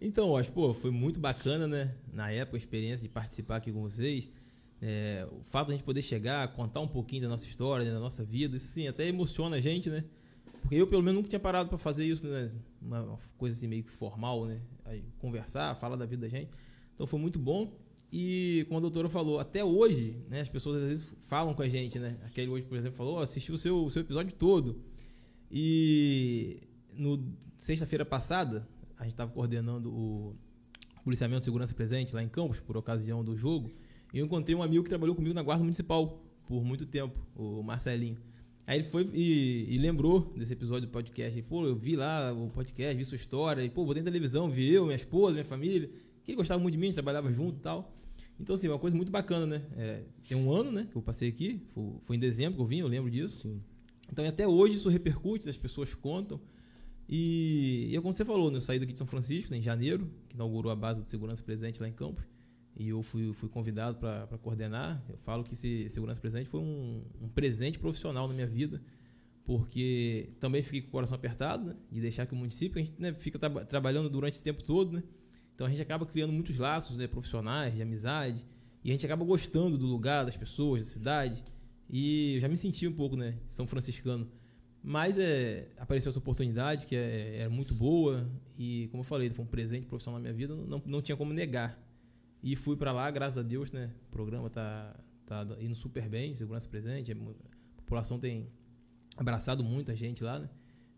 Então, 0.04 0.36
acho, 0.36 0.52
pô, 0.52 0.74
foi 0.74 0.90
muito 0.90 1.20
bacana, 1.20 1.68
né? 1.68 1.94
Na 2.12 2.32
época, 2.32 2.58
a 2.58 2.60
experiência 2.60 3.08
de 3.08 3.14
participar 3.14 3.58
aqui 3.58 3.72
com 3.72 3.84
vocês. 3.84 4.32
É, 4.82 5.28
o 5.32 5.44
fato 5.44 5.68
de 5.68 5.74
a 5.74 5.76
gente 5.76 5.86
poder 5.86 6.02
chegar, 6.02 6.48
contar 6.54 6.80
um 6.80 6.88
pouquinho 6.88 7.22
da 7.22 7.30
nossa 7.30 7.46
história, 7.46 7.86
né, 7.86 7.92
da 7.92 8.00
nossa 8.00 8.24
vida, 8.24 8.58
isso 8.58 8.66
sim, 8.66 8.88
até 8.88 9.06
emociona 9.08 9.58
a 9.58 9.60
gente, 9.60 9.92
né? 9.92 10.04
Porque 10.72 10.82
eu, 10.82 10.88
pelo 10.88 11.04
menos, 11.04 11.18
nunca 11.18 11.28
tinha 11.28 11.40
parado 11.40 11.68
para 11.68 11.78
fazer 11.78 12.06
isso, 12.06 12.26
né? 12.26 12.50
Uma 12.82 13.20
coisa 13.38 13.58
assim 13.58 13.68
meio 13.68 13.84
que 13.84 13.92
formal, 13.92 14.46
né? 14.46 14.62
Aí, 14.86 15.04
conversar, 15.20 15.76
falar 15.76 15.98
da 15.98 16.06
vida 16.06 16.22
da 16.22 16.30
gente. 16.30 16.50
Então 16.96 17.06
foi 17.06 17.20
muito 17.20 17.38
bom. 17.38 17.78
E 18.10 18.64
como 18.70 18.78
a 18.78 18.80
doutora 18.80 19.10
falou, 19.10 19.38
até 19.38 19.66
hoje, 19.66 20.24
né, 20.30 20.40
as 20.40 20.48
pessoas 20.48 20.82
às 20.82 20.90
vezes 20.90 21.16
falam 21.28 21.54
com 21.54 21.62
a 21.62 21.68
gente, 21.68 22.00
né? 22.00 22.18
Aquele 22.24 22.50
hoje, 22.50 22.66
por 22.66 22.78
exemplo, 22.78 22.96
falou, 22.96 23.18
oh, 23.18 23.20
assistiu 23.20 23.56
o 23.56 23.58
seu, 23.58 23.84
o 23.84 23.92
seu 23.92 24.02
episódio 24.02 24.34
todo. 24.34 24.82
E 25.52 26.62
no 26.96 27.22
sexta-feira 27.60 28.06
passada, 28.06 28.66
a 28.98 29.04
gente 29.04 29.12
estava 29.12 29.30
coordenando 29.30 29.92
o 29.92 30.38
policiamento 31.04 31.42
de 31.42 31.46
segurança 31.48 31.74
presente 31.74 32.16
lá 32.16 32.24
em 32.24 32.30
Campos, 32.30 32.62
por 32.62 32.78
ocasião 32.78 33.26
do 33.26 33.36
jogo, 33.36 33.74
e 34.14 34.20
eu 34.20 34.26
encontrei 34.26 34.56
um 34.56 34.64
amigo 34.64 34.86
que 34.86 34.90
trabalhou 34.90 35.18
comigo 35.18 35.36
na 35.36 35.44
Guarda 35.44 35.66
Municipal 35.66 36.24
por 36.48 36.64
muito 36.64 36.86
tempo, 36.86 37.20
o 37.36 37.62
Marcelinho. 37.62 38.31
Aí 38.72 38.78
ele 38.78 38.86
foi 38.86 39.04
e, 39.14 39.66
e 39.68 39.78
lembrou 39.78 40.32
desse 40.34 40.54
episódio 40.54 40.88
do 40.88 40.92
podcast. 40.94 41.38
Ele, 41.38 41.46
pô, 41.46 41.68
eu 41.68 41.76
vi 41.76 41.98
lá 41.98 42.32
o 42.32 42.50
podcast, 42.50 42.96
vi 42.96 43.04
sua 43.04 43.18
história, 43.18 43.62
e, 43.62 43.70
pô, 43.70 43.84
botei 43.84 44.02
na 44.02 44.06
televisão, 44.06 44.50
vi 44.50 44.72
eu, 44.72 44.86
minha 44.86 44.96
esposa, 44.96 45.34
minha 45.34 45.44
família, 45.44 45.90
que 46.24 46.32
ele 46.32 46.38
gostava 46.38 46.58
muito 46.62 46.76
de 46.76 46.80
mim, 46.80 46.86
a 46.86 46.88
gente 46.88 46.94
trabalhava 46.94 47.30
junto 47.34 47.58
e 47.58 47.60
tal. 47.60 47.94
Então, 48.40 48.54
assim, 48.56 48.70
uma 48.70 48.80
coisa 48.80 48.96
muito 48.96 49.12
bacana, 49.12 49.46
né? 49.46 49.62
É, 49.76 50.04
tem 50.26 50.38
um 50.38 50.50
ano, 50.54 50.72
né, 50.72 50.88
que 50.90 50.96
eu 50.96 51.02
passei 51.02 51.28
aqui, 51.28 51.62
foi, 51.72 51.84
foi, 52.04 52.16
em 52.16 52.20
dezembro 52.20 52.56
que 52.56 52.62
eu 52.62 52.66
vim, 52.66 52.78
eu 52.78 52.88
lembro 52.88 53.12
disso. 53.12 53.40
Sim. 53.40 53.62
Então, 54.10 54.24
até 54.26 54.48
hoje 54.48 54.78
isso 54.78 54.88
repercute, 54.88 55.50
as 55.50 55.58
pessoas 55.58 55.94
contam. 55.94 56.40
E, 57.10 57.90
e 57.92 57.98
é 57.98 58.00
como 58.00 58.14
você 58.14 58.24
falou, 58.24 58.50
né, 58.50 58.56
eu 58.56 58.62
saí 58.62 58.80
daqui 58.80 58.94
de 58.94 59.00
São 59.00 59.08
Francisco 59.08 59.52
né, 59.52 59.58
em 59.58 59.62
janeiro, 59.62 60.10
que 60.30 60.36
inaugurou 60.36 60.72
a 60.72 60.76
base 60.78 61.02
de 61.02 61.10
segurança 61.10 61.44
presente 61.44 61.82
lá 61.82 61.90
em 61.90 61.94
Campos, 61.94 62.24
e 62.82 62.90
eu 62.90 63.04
fui, 63.04 63.32
fui 63.34 63.48
convidado 63.48 63.98
para 63.98 64.38
coordenar. 64.40 65.04
Eu 65.08 65.18
falo 65.18 65.44
que 65.44 65.54
esse 65.54 65.88
segurança 65.92 66.20
presente 66.20 66.50
foi 66.50 66.60
um, 66.60 67.04
um, 67.22 67.30
presente 67.30 67.78
profissional 67.78 68.28
na 68.28 68.34
minha 68.34 68.48
vida, 68.48 68.82
porque 69.46 70.30
também 70.40 70.64
fiquei 70.64 70.82
com 70.82 70.88
o 70.88 70.92
coração 70.92 71.16
apertado, 71.16 71.66
né, 71.66 71.76
de 71.92 72.02
deixar 72.02 72.26
que 72.26 72.34
o 72.34 72.36
município, 72.36 72.82
a 72.82 72.84
gente 72.84 73.00
né, 73.00 73.14
fica 73.14 73.38
tra 73.38 73.50
trabalhando 73.66 74.10
durante 74.10 74.34
esse 74.34 74.44
tempo 74.44 74.64
todo, 74.64 74.94
né, 74.94 75.04
então 75.54 75.68
a 75.68 75.70
gente 75.70 75.82
acaba 75.82 76.08
criando 76.08 76.34
muitos 76.34 76.58
laços 76.58 76.98
né, 76.98 77.06
profissionais, 77.06 77.76
de 77.76 77.84
amizade, 77.84 78.44
e 78.84 78.90
a 78.90 78.94
gente 78.94 79.06
acaba 79.06 79.24
gostando 79.24 79.78
do 79.78 79.86
lugar, 79.86 80.26
das 80.26 80.36
pessoas, 80.36 80.82
da 80.82 80.88
cidade. 80.88 81.44
E 81.88 82.36
eu 82.36 82.42
já 82.42 82.48
me 82.48 82.58
senti 82.58 82.88
um 82.88 82.94
pouco, 82.94 83.16
né, 83.16 83.38
São 83.48 83.68
Franciscano. 83.68 84.28
Mas 84.84 85.20
é, 85.20 85.68
apareceu 85.78 86.10
essa 86.10 86.18
oportunidade 86.18 86.88
que 86.88 86.96
é, 86.96 87.42
era 87.42 87.50
muito 87.52 87.76
boa 87.76 88.28
e, 88.58 88.88
como 88.90 89.02
eu 89.02 89.06
falei, 89.06 89.30
foi 89.30 89.46
um 89.46 89.48
presente 89.48 89.86
profissional 89.86 90.20
na 90.20 90.24
minha 90.24 90.34
vida, 90.34 90.56
não, 90.56 90.82
não 90.84 91.02
tinha 91.04 91.16
como 91.16 91.32
negar. 91.32 91.80
E 92.44 92.56
fui 92.56 92.76
para 92.76 92.92
lá, 92.92 93.10
graças 93.12 93.38
a 93.38 93.42
Deus, 93.48 93.72
né? 93.72 93.92
O 94.08 94.12
programa 94.12 94.50
tá, 94.50 94.96
tá 95.26 95.46
indo 95.60 95.76
super 95.76 96.08
bem, 96.10 96.36
segurança 96.36 96.68
presente, 96.68 97.12
a 97.12 97.16
população 97.78 98.20
tem 98.20 98.48
abraçado 99.16 99.64
muita 99.64 99.96
gente 99.96 100.24
lá, 100.24 100.40
né? 100.40 100.50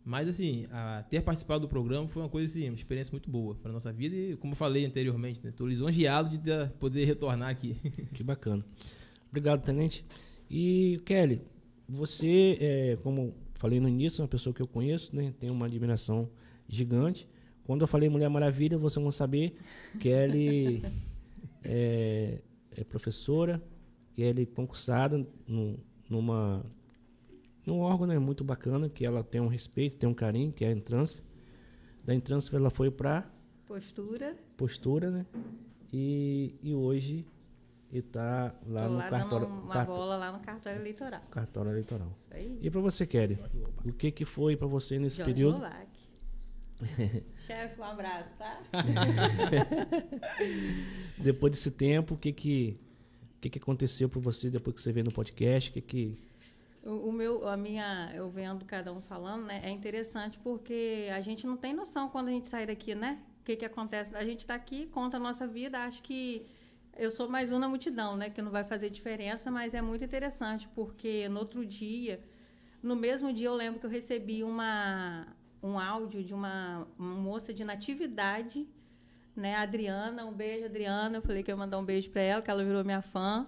Mas, 0.06 0.28
assim, 0.28 0.68
a- 0.72 1.04
ter 1.10 1.22
participado 1.22 1.62
do 1.62 1.68
programa 1.70 2.08
foi 2.08 2.22
uma 2.24 2.30
coisa, 2.30 2.52
assim, 2.52 2.68
uma 2.70 2.76
experiência 2.76 3.12
muito 3.12 3.30
boa 3.30 3.56
para 3.56 3.72
nossa 3.72 3.92
vida. 3.92 4.16
E, 4.16 4.36
como 4.38 4.52
eu 4.54 4.58
falei 4.58 4.86
anteriormente, 4.86 5.42
né? 5.44 5.52
Tô 5.56 5.66
lisonjeado 5.66 6.30
de 6.30 6.38
ter- 6.40 6.70
poder 6.80 7.06
retornar 7.06 7.50
aqui. 7.50 7.76
Que 8.14 8.22
bacana. 8.24 8.66
Obrigado, 9.30 9.64
Tenente. 9.64 10.06
E, 10.50 11.02
Kelly, 11.06 11.42
você, 11.88 12.58
é, 12.60 12.98
como 13.02 13.34
falei 13.54 13.80
no 13.80 13.88
início, 13.88 14.22
é 14.22 14.24
uma 14.24 14.28
pessoa 14.28 14.54
que 14.54 14.62
eu 14.62 14.68
conheço, 14.68 15.16
né? 15.16 15.34
Tenho 15.40 15.54
uma 15.54 15.66
admiração 15.68 16.30
gigante. 16.68 17.28
Quando 17.64 17.82
eu 17.82 17.88
falei 17.88 18.10
Mulher 18.10 18.30
Maravilha, 18.30 18.78
vocês 18.78 19.02
vão 19.02 19.12
saber. 19.12 19.56
Kelly 20.02 20.84
é, 21.63 22.41
é 22.75 22.84
professora, 22.84 23.62
Kelly 24.15 24.46
concursada 24.46 25.25
num, 25.48 25.77
numa, 26.10 26.65
num 27.65 27.79
órgão 27.79 28.05
né, 28.08 28.20
muito 28.20 28.43
bacana, 28.43 28.89
que 28.89 29.05
ela 29.05 29.24
tem 29.24 29.41
um 29.41 29.48
respeito, 29.48 29.98
tem 29.98 30.08
um 30.10 30.13
carinho, 30.13 30.51
que 30.51 30.63
é 30.63 30.67
a 30.70 30.72
Entransfer. 30.72 31.24
Da 32.03 32.13
Entransfer 32.13 32.60
ela 32.60 32.70
foi 32.70 32.91
para 32.91 33.29
Postura. 33.65 34.36
postura, 34.58 35.10
né? 35.10 35.25
E, 35.91 36.55
e 36.62 36.74
hoje 36.75 37.25
está 37.91 38.53
lá 38.67 38.84
Tô 38.84 38.89
no 38.89 38.98
lá 38.98 39.10
cartório, 39.10 39.48
dando 39.48 39.62
uma 39.63 39.74
carto- 39.74 39.91
bola 39.91 40.17
lá 40.17 40.32
no 40.32 40.39
cartório 40.39 40.79
eleitoral. 40.82 41.22
cartório 41.32 41.72
eleitoral. 41.72 42.12
Isso 42.20 42.27
aí. 42.34 42.60
E 42.62 42.70
para 42.70 42.82
você, 42.82 43.05
Kelly, 43.05 43.39
o 43.86 43.93
que 43.93 44.12
que 44.12 44.25
foi 44.25 44.55
para 44.58 44.67
você 44.67 44.98
nesse 45.00 45.17
Jorge 45.17 45.32
período? 45.34 45.53
Novak. 45.60 45.88
Chefe, 47.39 47.80
um 47.80 47.84
abraço, 47.84 48.36
tá? 48.38 48.62
Depois 51.18 51.51
desse 51.51 51.72
tempo, 51.72 52.15
o 52.15 52.18
que 52.18 52.32
que 52.32 52.80
o 53.38 53.42
que 53.44 53.50
que 53.50 53.58
aconteceu 53.58 54.08
para 54.08 54.20
você 54.20 54.50
depois 54.50 54.75
que 54.75 54.82
você 54.82 54.92
veio 54.92 55.06
no 55.06 55.12
podcast? 55.12 55.70
O 55.70 55.74
que 55.74 55.82
que 55.82 56.18
O, 56.84 57.10
o 57.10 57.12
meu, 57.12 57.48
a 57.48 57.58
minha, 57.58 58.12
eu 58.15 58.30
vendo 58.30 58.65
cada 58.65 58.92
um 58.94 59.01
falando, 59.01 59.46
né? 59.46 59.62
É 59.63 59.70
interessante 59.70 60.39
porque 60.39 61.10
a 61.13 61.22
gente 61.22 61.46
não 61.46 61.58
tem 61.58 61.74
noção 61.74 62.10
quando 62.10 62.30
a 62.30 62.32
gente 62.32 62.48
sai 62.48 62.65
daqui, 62.65 62.96
né? 62.96 63.20
O 63.42 63.44
que 63.44 63.56
que 63.58 63.65
acontece? 63.65 64.15
A 64.15 64.24
gente 64.24 64.39
está 64.39 64.56
aqui, 64.56 64.88
conta 64.88 65.18
a 65.18 65.20
nossa 65.20 65.46
vida, 65.46 65.80
acho 65.80 66.01
que 66.01 66.46
eu 66.98 67.12
sou 67.12 67.27
mais 67.27 67.51
um 67.51 67.60
na 67.60 67.68
multidão, 67.68 68.15
né? 68.15 68.30
Que 68.30 68.42
não 68.42 68.51
vai 68.51 68.63
fazer 68.63 68.89
diferença, 68.89 69.51
mas 69.51 69.74
é 69.74 69.82
muito 69.82 70.03
interessante 70.06 70.68
porque 70.74 71.27
no 71.27 71.39
outro 71.39 71.65
dia, 71.65 72.22
no 72.82 72.96
mesmo 72.96 73.34
dia 73.34 73.48
eu 73.48 73.56
lembro 73.56 73.80
que 73.80 73.86
eu 73.86 73.89
recebi 73.89 74.44
uma 74.44 75.27
um 75.63 75.79
áudio 75.79 76.24
de 76.24 76.34
uma, 76.34 76.88
uma 77.00 77.15
moça 77.15 77.53
de 77.53 77.63
natividade, 77.63 78.67
né? 79.36 79.55
Adriana, 79.55 80.25
um 80.25 80.34
beijo, 80.34 80.65
Adriana. 80.65 81.17
Eu 81.17 81.22
falei 81.22 81.41
que 81.43 81.50
ia 81.51 81.55
mandar 81.58 81.79
um 81.79 81.86
beijo 81.86 82.10
para 82.12 82.22
ela, 82.22 82.41
que 82.41 82.51
ela 82.51 82.63
virou 82.63 82.84
minha 82.84 83.01
fã. 83.01 83.48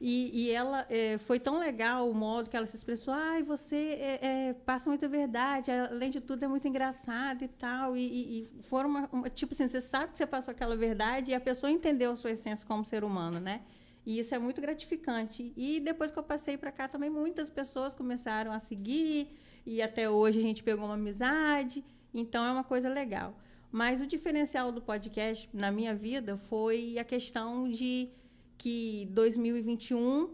E, 0.00 0.46
e 0.46 0.50
ela 0.50 0.84
eh, 0.90 1.16
foi 1.18 1.38
tão 1.38 1.58
legal 1.60 2.10
o 2.10 2.14
modo 2.14 2.50
que 2.50 2.56
ela 2.56 2.66
se 2.66 2.74
expressou. 2.74 3.14
Ai, 3.14 3.42
você 3.44 3.76
eh, 4.00 4.18
eh, 4.22 4.54
passa 4.66 4.90
muita 4.90 5.06
verdade, 5.06 5.70
além 5.70 6.10
de 6.10 6.20
tudo 6.20 6.44
é 6.44 6.48
muito 6.48 6.66
engraçado 6.66 7.44
e 7.44 7.48
tal. 7.48 7.96
E, 7.96 8.00
e, 8.02 8.38
e 8.58 8.62
foram 8.64 8.88
uma, 8.90 9.08
uma- 9.12 9.30
tipo 9.30 9.54
assim, 9.54 9.68
você 9.68 9.80
sabe 9.80 10.10
que 10.10 10.18
você 10.18 10.26
passou 10.26 10.50
aquela 10.50 10.76
verdade 10.76 11.30
e 11.30 11.34
a 11.34 11.40
pessoa 11.40 11.70
entendeu 11.70 12.10
a 12.12 12.16
sua 12.16 12.32
essência 12.32 12.66
como 12.66 12.84
ser 12.84 13.04
humano, 13.04 13.38
né? 13.38 13.62
E 14.04 14.18
isso 14.18 14.34
é 14.34 14.38
muito 14.40 14.60
gratificante. 14.60 15.52
E 15.56 15.78
depois 15.78 16.10
que 16.10 16.18
eu 16.18 16.22
passei 16.24 16.56
para 16.56 16.72
cá 16.72 16.88
também 16.88 17.08
muitas 17.08 17.48
pessoas 17.48 17.94
começaram 17.94 18.50
a 18.52 18.58
seguir 18.58 19.28
e 19.64 19.80
até 19.80 20.08
hoje 20.08 20.38
a 20.38 20.42
gente 20.42 20.62
pegou 20.62 20.84
uma 20.84 20.94
amizade. 20.94 21.84
Então 22.12 22.44
é 22.44 22.52
uma 22.52 22.64
coisa 22.64 22.88
legal. 22.88 23.36
Mas 23.70 24.00
o 24.00 24.06
diferencial 24.06 24.70
do 24.70 24.82
podcast 24.82 25.48
na 25.52 25.70
minha 25.70 25.94
vida 25.94 26.36
foi 26.36 26.98
a 26.98 27.04
questão 27.04 27.70
de 27.70 28.10
que 28.58 29.08
2021 29.10 30.30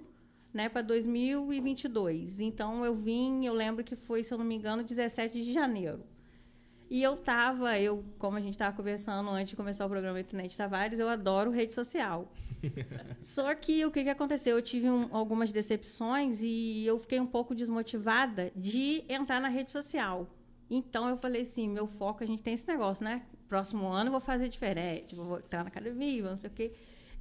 né, 0.52 0.68
para 0.68 0.82
2022. 0.82 2.40
Então 2.40 2.84
eu 2.84 2.94
vim, 2.94 3.44
eu 3.46 3.54
lembro 3.54 3.84
que 3.84 3.94
foi, 3.94 4.24
se 4.24 4.32
eu 4.32 4.38
não 4.38 4.44
me 4.44 4.56
engano, 4.56 4.82
17 4.82 5.44
de 5.44 5.52
janeiro. 5.52 6.02
E 6.90 7.02
eu 7.02 7.16
tava, 7.16 7.78
eu, 7.78 8.02
como 8.18 8.38
a 8.38 8.40
gente 8.40 8.54
estava 8.54 8.74
conversando 8.74 9.28
antes 9.30 9.50
de 9.50 9.56
começar 9.56 9.84
o 9.84 9.88
programa 9.90 10.18
Internet 10.20 10.56
Tavares, 10.56 10.98
eu 10.98 11.08
adoro 11.08 11.50
rede 11.50 11.74
social. 11.74 12.32
Só 13.20 13.54
que 13.54 13.84
o 13.84 13.90
que, 13.90 14.04
que 14.04 14.08
aconteceu? 14.10 14.56
Eu 14.56 14.62
tive 14.62 14.88
um- 14.88 15.14
algumas 15.14 15.52
decepções 15.52 16.40
e 16.42 16.86
eu 16.86 16.98
fiquei 16.98 17.20
um 17.20 17.26
pouco 17.26 17.54
desmotivada 17.54 18.50
de 18.56 19.04
entrar 19.08 19.38
na 19.40 19.48
rede 19.48 19.70
social. 19.70 20.26
Então 20.70 21.08
eu 21.08 21.16
falei 21.16 21.42
assim, 21.42 21.68
meu 21.68 21.86
foco, 21.86 22.24
a 22.24 22.26
gente 22.26 22.42
tem 22.42 22.54
esse 22.54 22.66
negócio, 22.66 23.04
né? 23.04 23.22
Próximo 23.48 23.86
ano 23.88 24.08
eu 24.08 24.12
vou 24.12 24.20
fazer 24.20 24.48
diferente, 24.48 25.14
vou 25.14 25.38
entrar 25.38 25.62
na 25.62 25.68
academia, 25.68 26.22
não 26.22 26.36
sei 26.36 26.48
o 26.48 26.52
quê. 26.52 26.72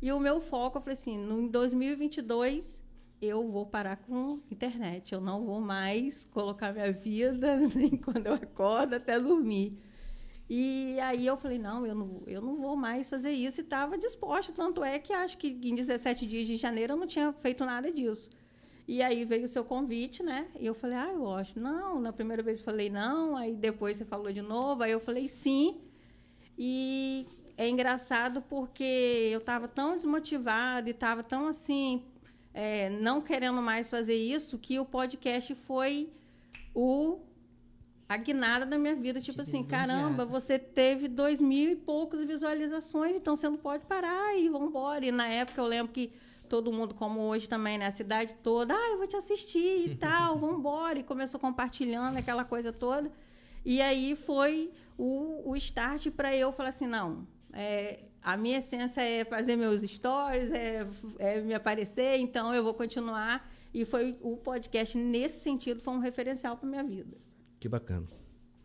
E 0.02 0.12
o 0.12 0.20
meu 0.20 0.40
foco, 0.40 0.78
eu 0.78 0.82
falei 0.82 0.94
assim, 0.98 1.18
no, 1.18 1.42
em 1.42 1.48
2022 1.48 2.86
eu 3.22 3.50
vou 3.50 3.66
parar 3.66 3.98
com 3.98 4.40
internet. 4.52 5.14
Eu 5.14 5.22
não 5.22 5.46
vou 5.46 5.60
mais 5.60 6.26
colocar 6.26 6.72
minha 6.72 6.92
vida 6.92 7.56
nem 7.76 7.92
quando 7.92 8.28
eu 8.28 8.34
acordo 8.34 8.96
até 8.96 9.20
dormir. 9.20 9.78
E 10.50 10.98
aí 11.02 11.28
eu 11.28 11.36
falei, 11.36 11.60
não, 11.60 11.86
eu 11.86 11.94
não, 11.94 12.24
eu 12.26 12.42
não 12.42 12.56
vou 12.56 12.76
mais 12.76 13.10
fazer 13.10 13.32
isso. 13.32 13.60
E 13.60 13.64
estava 13.64 13.98
disposta. 13.98 14.54
Tanto 14.54 14.84
é 14.84 14.98
que 15.00 15.12
acho 15.12 15.38
que 15.38 15.48
em 15.48 15.76
17 15.76 16.26
dias 16.26 16.48
de 16.48 16.56
janeiro 16.56 16.94
eu 16.94 16.98
não 16.98 17.08
tinha 17.08 17.34
feito 17.34 17.66
nada 17.66 17.92
disso. 17.92 18.30
E 18.88 19.02
aí 19.02 19.26
veio 19.26 19.44
o 19.44 19.50
seu 19.50 19.66
convite, 19.66 20.24
né? 20.24 20.48
E 20.58 20.66
eu 20.66 20.74
falei, 20.74 20.98
ah, 20.98 21.12
eu 21.12 21.30
acho. 21.34 21.60
Não, 21.60 22.00
na 22.00 22.14
primeira 22.14 22.42
vez 22.42 22.60
eu 22.60 22.66
falei 22.66 22.90
não, 22.90 23.36
aí 23.36 23.54
depois 23.54 23.98
você 23.98 24.06
falou 24.06 24.32
de 24.32 24.42
novo, 24.42 24.84
aí 24.84 24.92
eu 24.92 25.00
falei 25.02 25.28
sim. 25.28 25.82
E 26.58 27.28
é 27.58 27.68
engraçado 27.68 28.42
porque 28.44 29.30
eu 29.32 29.40
estava 29.40 29.68
tão 29.68 29.98
desmotivada 29.98 30.88
e 30.88 30.92
estava 30.92 31.22
tão 31.22 31.48
assim, 31.48 32.06
é, 32.60 32.90
não 32.90 33.22
querendo 33.22 33.62
mais 33.62 33.88
fazer 33.88 34.16
isso, 34.16 34.58
que 34.58 34.80
o 34.80 34.86
podcast 34.86 35.54
foi 35.54 36.10
o 36.74 37.20
a 38.10 38.18
guinada 38.18 38.66
da 38.66 38.80
minha 38.80 38.96
vida. 38.96 39.22
Tipo 39.22 39.42
assim, 39.42 39.64
caramba, 39.64 40.26
você 40.26 40.58
teve 40.58 41.08
dois 41.08 41.40
mil 41.40 41.74
e 41.74 41.76
poucos 41.76 42.26
visualizações, 42.26 43.16
então 43.16 43.36
você 43.36 43.48
não 43.48 43.58
pode 43.58 43.86
parar 43.86 44.36
e 44.36 44.50
vambora. 44.50 45.06
E 45.06 45.12
na 45.12 45.28
época 45.28 45.62
eu 45.62 45.68
lembro 45.68 45.94
que 45.94 46.12
todo 46.50 46.72
mundo, 46.72 46.96
como 46.96 47.20
hoje 47.20 47.48
também, 47.48 47.78
né? 47.78 47.86
A 47.86 47.92
cidade 47.92 48.34
toda, 48.42 48.74
ah, 48.74 48.90
eu 48.90 48.98
vou 48.98 49.06
te 49.06 49.16
assistir 49.16 49.92
e 49.92 49.94
tal, 50.02 50.40
vambora. 50.40 50.98
E 50.98 51.04
começou 51.04 51.40
compartilhando 51.40 52.18
aquela 52.18 52.44
coisa 52.44 52.74
toda. 52.74 53.12
E 53.64 53.80
aí 53.84 54.16
foi 54.16 54.72
o, 54.98 55.52
o 55.52 55.56
start 55.58 56.10
para 56.10 56.36
eu 56.36 56.52
falar 56.52 56.70
assim, 56.70 56.88
não, 56.88 57.28
é, 57.58 58.04
a 58.22 58.38
minha 58.38 58.60
essência 58.60 59.02
é 59.02 59.26
fazer 59.26 59.56
meus 59.56 59.82
stories, 59.82 60.52
é, 60.52 60.88
é 61.18 61.42
me 61.42 61.56
aparecer, 61.56 62.18
então 62.18 62.54
eu 62.54 62.64
vou 62.64 62.76
continuar. 62.76 63.52
E 63.74 63.84
foi 63.84 64.16
o 64.22 64.38
podcast, 64.38 64.96
nesse 64.96 65.40
sentido, 65.40 65.82
foi 65.82 65.96
um 65.96 66.00
referencial 66.00 66.56
para 66.56 66.70
minha 66.70 66.84
vida. 66.84 67.18
Que 67.60 67.68
bacana. 67.68 68.06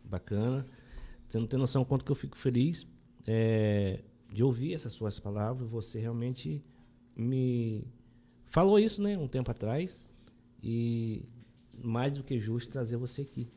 Bacana. 0.03 0.67
Você 1.27 1.39
não 1.39 1.47
tem 1.47 1.57
noção 1.57 1.81
o 1.81 1.85
quanto 1.85 2.05
que 2.05 2.11
eu 2.11 2.15
fico 2.15 2.37
feliz 2.37 2.85
é, 3.25 4.03
de 4.31 4.43
ouvir 4.43 4.73
essas 4.73 4.93
suas 4.93 5.19
palavras. 5.19 5.67
Você 5.69 5.99
realmente 5.99 6.63
me 7.15 7.83
falou 8.45 8.77
isso, 8.77 9.01
né, 9.01 9.17
um 9.17 9.27
tempo 9.27 9.49
atrás. 9.49 9.99
E 10.61 11.25
mais 11.83 12.13
do 12.13 12.23
que 12.23 12.39
justo 12.39 12.71
trazer 12.71 12.97
você 12.97 13.23
aqui 13.23 13.47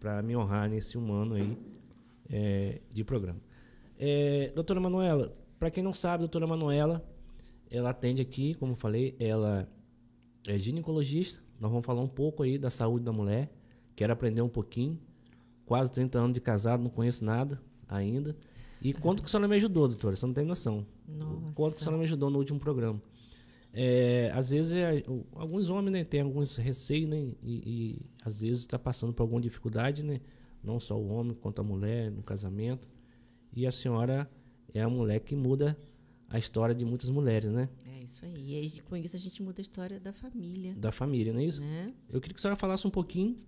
para 0.00 0.22
me 0.22 0.34
honrar 0.34 0.70
nesse 0.70 0.96
humano 0.96 1.34
aí 1.34 1.58
é, 2.30 2.80
de 2.90 3.04
programa. 3.04 3.47
É, 3.98 4.52
doutora 4.54 4.80
Manuela, 4.80 5.36
para 5.58 5.70
quem 5.70 5.82
não 5.82 5.92
sabe, 5.92 6.20
doutora 6.20 6.46
Manuela, 6.46 7.04
ela 7.70 7.90
atende 7.90 8.22
aqui, 8.22 8.54
como 8.54 8.72
eu 8.72 8.76
falei, 8.76 9.16
ela 9.18 9.68
é 10.46 10.58
ginecologista. 10.58 11.40
Nós 11.60 11.70
vamos 11.70 11.84
falar 11.84 12.00
um 12.00 12.08
pouco 12.08 12.42
aí 12.42 12.56
da 12.56 12.70
saúde 12.70 13.04
da 13.04 13.12
mulher. 13.12 13.50
Quero 13.96 14.12
aprender 14.12 14.40
um 14.40 14.48
pouquinho. 14.48 14.98
Quase 15.66 15.92
30 15.92 16.18
anos 16.18 16.34
de 16.34 16.40
casado, 16.40 16.82
não 16.82 16.90
conheço 16.90 17.24
nada 17.24 17.60
ainda. 17.88 18.36
E 18.80 18.92
quanto 18.94 19.22
que 19.22 19.26
a 19.26 19.30
senhora 19.30 19.48
me 19.48 19.56
ajudou, 19.56 19.88
doutora? 19.88 20.14
Você 20.14 20.24
não 20.24 20.32
tem 20.32 20.44
noção. 20.44 20.86
Nossa. 21.06 21.52
Quanto 21.54 21.74
que 21.74 21.80
a 21.80 21.84
senhora 21.84 21.98
me 21.98 22.04
ajudou 22.04 22.30
no 22.30 22.38
último 22.38 22.60
programa. 22.60 23.02
É, 23.72 24.30
às 24.34 24.50
vezes, 24.50 24.72
é, 24.72 25.04
alguns 25.34 25.68
homens 25.68 25.92
né, 25.92 26.04
têm 26.04 26.20
alguns 26.20 26.56
receios, 26.56 27.10
né? 27.10 27.32
E, 27.42 27.52
e 27.52 28.00
às 28.24 28.40
vezes 28.40 28.60
está 28.60 28.78
passando 28.78 29.12
por 29.12 29.24
alguma 29.24 29.40
dificuldade, 29.40 30.02
né? 30.02 30.20
Não 30.62 30.80
só 30.80 30.96
o 30.96 31.08
homem, 31.08 31.34
quanto 31.34 31.60
a 31.60 31.64
mulher 31.64 32.10
no 32.10 32.22
casamento. 32.22 32.86
E 33.54 33.66
a 33.66 33.72
senhora 33.72 34.30
é 34.74 34.80
a 34.82 34.88
mulher 34.88 35.20
que 35.20 35.34
muda 35.34 35.76
a 36.28 36.38
história 36.38 36.74
de 36.74 36.84
muitas 36.84 37.08
mulheres, 37.10 37.50
né? 37.50 37.68
É 37.86 38.02
isso 38.02 38.24
aí. 38.24 38.52
E 38.52 38.54
aí, 38.56 38.80
com 38.82 38.96
isso 38.96 39.16
a 39.16 39.18
gente 39.18 39.42
muda 39.42 39.60
a 39.60 39.62
história 39.62 39.98
da 39.98 40.12
família, 40.12 40.74
Da 40.74 40.92
família, 40.92 41.32
não 41.32 41.40
é 41.40 41.44
isso? 41.44 41.60
né? 41.60 41.92
Eu 42.10 42.20
queria 42.20 42.34
que 42.34 42.40
a 42.40 42.42
senhora 42.42 42.56
falasse 42.58 42.86
um 42.86 42.90
pouquinho 42.90 43.38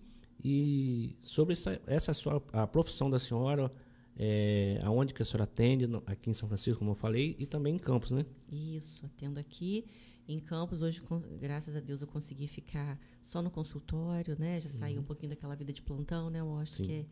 e 0.42 1.16
sobre 1.22 1.52
essa, 1.52 1.80
essa 1.86 2.14
sua 2.14 2.42
a 2.52 2.66
profissão 2.66 3.10
da 3.10 3.18
senhora, 3.18 3.70
é, 4.16 4.80
aonde 4.82 5.12
que 5.14 5.22
a 5.22 5.24
senhora 5.24 5.44
atende, 5.44 5.86
aqui 6.06 6.30
em 6.30 6.32
São 6.32 6.48
Francisco, 6.48 6.78
como 6.78 6.92
eu 6.92 6.94
falei, 6.94 7.36
e 7.38 7.46
também 7.46 7.74
em 7.74 7.78
Campos, 7.78 8.10
né? 8.10 8.24
Isso, 8.50 9.04
atendo 9.04 9.38
aqui 9.38 9.84
em 10.26 10.38
Campos. 10.38 10.80
Hoje, 10.82 11.00
com- 11.02 11.20
graças 11.38 11.76
a 11.76 11.80
Deus, 11.80 12.00
eu 12.00 12.06
consegui 12.08 12.46
ficar 12.46 12.98
só 13.22 13.42
no 13.42 13.50
consultório, 13.50 14.36
né? 14.38 14.58
Já 14.60 14.68
saí 14.70 14.98
um 14.98 15.02
pouquinho 15.02 15.30
daquela 15.30 15.54
vida 15.54 15.72
de 15.72 15.82
plantão, 15.82 16.30
né? 16.30 16.40
Eu 16.40 16.56
acho 16.58 16.72
Sim. 16.74 16.84
que 16.84 16.92
é, 16.92 17.06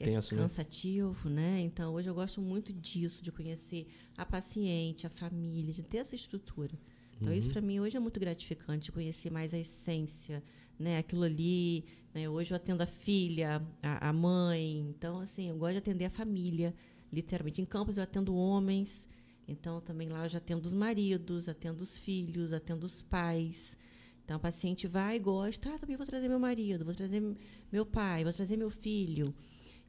É 0.00 0.16
a 0.16 0.22
senhora. 0.22 0.48
cansativo, 0.48 1.28
né? 1.28 1.60
Então, 1.60 1.94
hoje 1.94 2.08
eu 2.08 2.14
gosto 2.14 2.40
muito 2.40 2.72
disso, 2.72 3.22
de 3.22 3.30
conhecer 3.30 3.86
a 4.16 4.24
paciente, 4.24 5.06
a 5.06 5.10
família, 5.10 5.72
de 5.72 5.82
ter 5.82 5.98
essa 5.98 6.14
estrutura. 6.14 6.78
Então, 7.20 7.32
isso 7.32 7.48
para 7.48 7.60
mim 7.62 7.80
hoje 7.80 7.96
é 7.96 8.00
muito 8.00 8.20
gratificante, 8.20 8.92
conhecer 8.92 9.30
mais 9.30 9.54
a 9.54 9.58
essência, 9.58 10.42
né? 10.78 10.98
Aquilo 10.98 11.22
ali. 11.22 11.84
Né? 12.12 12.28
Hoje 12.28 12.52
eu 12.52 12.56
atendo 12.56 12.82
a 12.82 12.86
filha, 12.86 13.62
a, 13.82 14.10
a 14.10 14.12
mãe. 14.12 14.80
Então, 14.90 15.20
assim, 15.20 15.48
eu 15.48 15.56
gosto 15.56 15.72
de 15.72 15.78
atender 15.78 16.04
a 16.04 16.10
família, 16.10 16.74
literalmente. 17.12 17.62
Em 17.62 17.64
Campos 17.64 17.96
eu 17.96 18.02
atendo 18.02 18.34
homens. 18.34 19.08
Então, 19.48 19.80
também 19.80 20.08
lá 20.08 20.24
eu 20.24 20.28
já 20.28 20.38
atendo 20.38 20.66
os 20.66 20.74
maridos, 20.74 21.48
atendo 21.48 21.82
os 21.82 21.96
filhos, 21.96 22.52
atendo 22.52 22.84
os 22.84 23.00
pais. 23.02 23.76
Então, 24.24 24.36
a 24.36 24.40
paciente 24.40 24.86
vai 24.86 25.16
e 25.16 25.20
gosta. 25.20 25.72
Ah, 25.72 25.78
também 25.78 25.96
vou 25.96 26.04
trazer 26.04 26.28
meu 26.28 26.40
marido, 26.40 26.84
vou 26.84 26.94
trazer 26.94 27.22
meu 27.72 27.86
pai, 27.86 28.24
vou 28.24 28.32
trazer 28.32 28.56
meu 28.56 28.70
filho. 28.70 29.32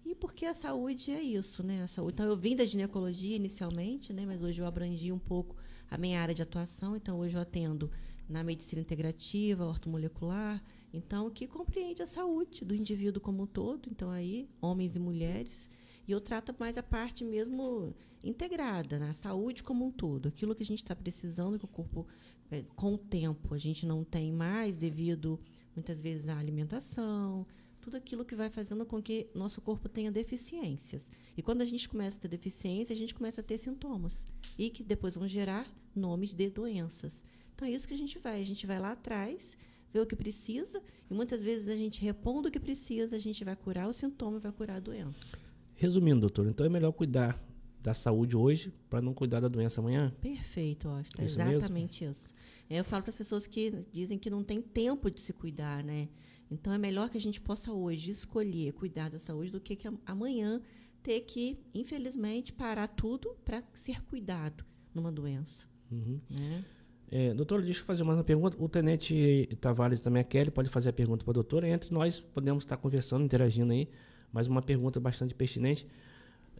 E 0.10 0.15
porque 0.15 0.46
a 0.46 0.54
saúde 0.54 1.12
é 1.12 1.22
isso, 1.22 1.62
né? 1.62 1.84
A 1.84 1.88
saúde. 1.88 2.13
Então, 2.13 2.26
eu 2.26 2.38
vim 2.38 2.56
da 2.56 2.65
ginecologia 2.65 3.36
inicialmente, 3.36 4.13
né? 4.13 4.26
Mas 4.26 4.41
hoje 4.41 4.62
eu 4.62 4.65
abrangi 4.65 5.12
um 5.12 5.20
pouco 5.20 5.58
a 5.91 5.98
minha 5.98 6.22
área 6.22 6.34
de 6.34 6.41
atuação. 6.41 6.96
Então, 6.96 7.20
hoje 7.20 7.36
eu 7.36 7.41
atendo 7.41 7.91
na 8.30 8.41
medicina 8.41 8.82
integrativa, 8.82 9.65
ortomolecular. 9.65 10.63
Então, 10.93 11.30
que 11.30 11.46
compreende 11.46 12.02
a 12.02 12.08
saúde 12.08 12.63
do 12.63 12.74
indivíduo 12.74 13.22
como 13.22 13.43
um 13.43 13.46
todo. 13.46 13.89
Então, 13.91 14.10
aí, 14.10 14.48
homens 14.62 14.96
e 14.96 15.00
mulheres. 15.00 15.70
E 16.08 16.12
eu 16.13 16.22
trato 16.22 16.56
mais 16.58 16.78
a 16.78 16.84
parte 16.84 17.26
mesmo 17.26 17.93
integrada, 18.24 18.98
né? 18.98 19.10
a 19.10 19.13
saúde 19.13 19.62
como 19.62 19.86
um 19.86 19.91
todo. 19.91 20.30
Aquilo 20.30 20.56
que 20.56 20.63
a 20.63 20.65
gente 20.65 20.84
está 20.84 20.96
precisando, 20.96 21.60
que 21.60 21.65
o 21.65 21.67
corpo, 21.67 22.08
é, 22.50 22.63
com 22.78 22.93
o 22.93 22.98
tempo, 22.98 23.54
a 23.54 23.58
gente 23.58 23.86
não 23.86 24.06
tem 24.06 24.32
mais 24.32 24.78
devido, 24.78 25.38
muitas 25.76 26.00
vezes, 26.00 26.30
à 26.30 26.38
alimentação, 26.38 27.46
tudo 27.88 27.95
aquilo 27.95 28.26
que 28.26 28.36
vai 28.36 28.50
fazendo 28.50 28.86
com 28.86 29.02
que 29.02 29.30
nosso 29.34 29.62
corpo 29.62 29.88
tenha 29.88 30.12
deficiências. 30.12 31.10
E 31.38 31.41
quando 31.41 31.62
a 31.62 31.65
gente 31.65 31.88
começa 31.88 32.17
a 32.17 32.21
ter 32.21 32.28
deficiência, 32.28 32.93
a 32.93 32.97
gente 32.97 33.15
começa 33.15 33.39
a 33.39 33.43
ter 33.43 33.58
sintomas. 33.58 34.13
E 34.58 34.69
que 34.69 34.84
depois 34.84 35.15
vão 35.15 35.26
gerar 35.26 35.65
nomes 35.95 36.34
de 36.34 36.50
doenças. 36.50 37.23
Então 37.56 37.65
é 37.65 37.71
isso 37.71 37.88
que 37.88 37.93
a 37.93 37.97
gente 37.97 38.19
vai. 38.19 38.41
A 38.41 38.43
gente 38.43 38.67
vai 38.67 38.78
lá 38.78 38.91
atrás, 38.91 39.58
vê 39.93 40.02
o 40.02 40.06
que 40.06 40.17
precisa, 40.17 40.84
e 41.10 41.13
muitas 41.13 41.41
vezes 41.41 41.69
a 41.69 41.78
gente 41.78 42.02
repondo 42.02 42.50
o 42.50 42.52
que 42.52 42.60
precisa, 42.60 43.15
a 43.15 43.19
gente 43.19 43.45
vai 43.45 43.56
curar 43.56 43.88
o 43.88 43.93
sintoma, 43.93 44.38
vai 44.38 44.52
curar 44.52 44.76
a 44.76 44.82
doença. 44.82 45.26
Resumindo, 45.73 46.19
doutor, 46.19 46.45
então 46.45 46.65
é 46.65 46.69
melhor 46.69 46.91
cuidar 46.91 47.41
da 47.82 47.93
saúde 47.93 48.36
hoje 48.36 48.73
para 48.89 49.02
não 49.02 49.13
cuidar 49.13 49.39
da 49.39 49.47
doença 49.47 49.80
amanhã? 49.80 50.13
Perfeito, 50.19 50.89
Osta. 50.89 51.23
Isso 51.23 51.39
exatamente 51.39 52.04
mesmo? 52.04 52.17
isso. 52.17 52.34
Eu 52.69 52.84
falo 52.84 53.04
para 53.04 53.12
as 53.12 53.15
pessoas 53.15 53.47
que 53.47 53.86
dizem 53.93 54.19
que 54.19 54.30
não 54.30 54.43
tem 54.43 54.62
tempo 54.62 55.10
de 55.10 55.21
se 55.21 55.32
cuidar, 55.32 55.82
né? 55.86 56.10
Então 56.50 56.72
é 56.72 56.78
melhor 56.78 57.10
que 57.10 57.18
a 57.18 57.22
gente 57.22 57.42
possa 57.42 57.72
hoje 57.72 58.12
escolher 58.12 58.74
cuidar 58.74 59.10
da 59.10 59.20
saúde 59.20 59.52
do 59.52 59.60
que, 59.60 59.76
que 59.76 59.88
amanhã 60.06 60.62
ter 61.04 61.22
que, 61.22 61.58
infelizmente, 61.74 62.52
parar 62.52 62.88
tudo 62.88 63.36
para 63.46 63.64
ser 63.74 64.02
cuidado 64.04 64.66
numa 64.94 65.12
doença. 65.12 65.66
Uhum. 65.92 66.20
Né? 66.30 66.66
É, 67.10 67.34
doutora, 67.34 67.62
deixa 67.62 67.80
eu 67.80 67.86
fazer 67.86 68.04
mais 68.04 68.18
uma 68.18 68.24
pergunta. 68.24 68.58
O 68.60 68.68
tenente 68.68 69.48
Tavares 69.62 70.02
também, 70.02 70.22
a 70.22 70.26
Kelly, 70.26 70.52
pode 70.52 70.70
fazer 70.70 70.90
a 70.90 70.94
pergunta 70.94 71.24
para 71.24 71.32
a 71.32 71.36
doutora. 71.36 71.68
Entre 71.68 71.94
nós 71.94 72.20
podemos 72.20 72.64
estar 72.64 72.78
conversando, 72.78 73.24
interagindo 73.24 73.72
aí. 73.72 73.88
Mais 74.32 74.48
uma 74.48 74.62
pergunta 74.62 75.00
bastante 75.00 75.34
pertinente. 75.34 75.88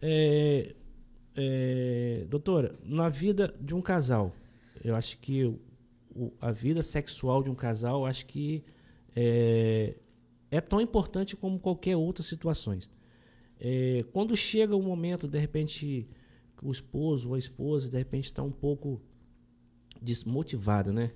É, 0.00 0.74
é, 1.36 2.26
doutora, 2.28 2.74
na 2.82 3.08
vida 3.08 3.54
de 3.60 3.74
um 3.74 3.82
casal, 3.82 4.34
eu 4.82 4.96
acho 4.96 5.18
que 5.18 5.44
o, 6.14 6.32
a 6.40 6.50
vida 6.50 6.82
sexual 6.82 7.42
de 7.42 7.50
um 7.50 7.54
casal, 7.54 8.06
acho 8.06 8.24
que 8.26 8.64
é, 9.20 9.94
é 10.48 10.60
tão 10.60 10.80
importante 10.80 11.34
como 11.34 11.58
qualquer 11.58 11.96
outra 11.96 12.22
situações. 12.22 12.88
É, 13.58 14.04
quando 14.12 14.36
chega 14.36 14.76
o 14.76 14.78
um 14.78 14.82
momento, 14.84 15.26
de 15.26 15.38
repente, 15.38 16.08
o 16.62 16.70
esposo 16.70 17.30
ou 17.30 17.34
a 17.34 17.38
esposa, 17.38 17.88
de 17.88 17.98
repente, 17.98 18.26
está 18.26 18.44
um 18.44 18.52
pouco 18.52 19.02
desmotivada, 20.00 20.92
né? 20.92 21.10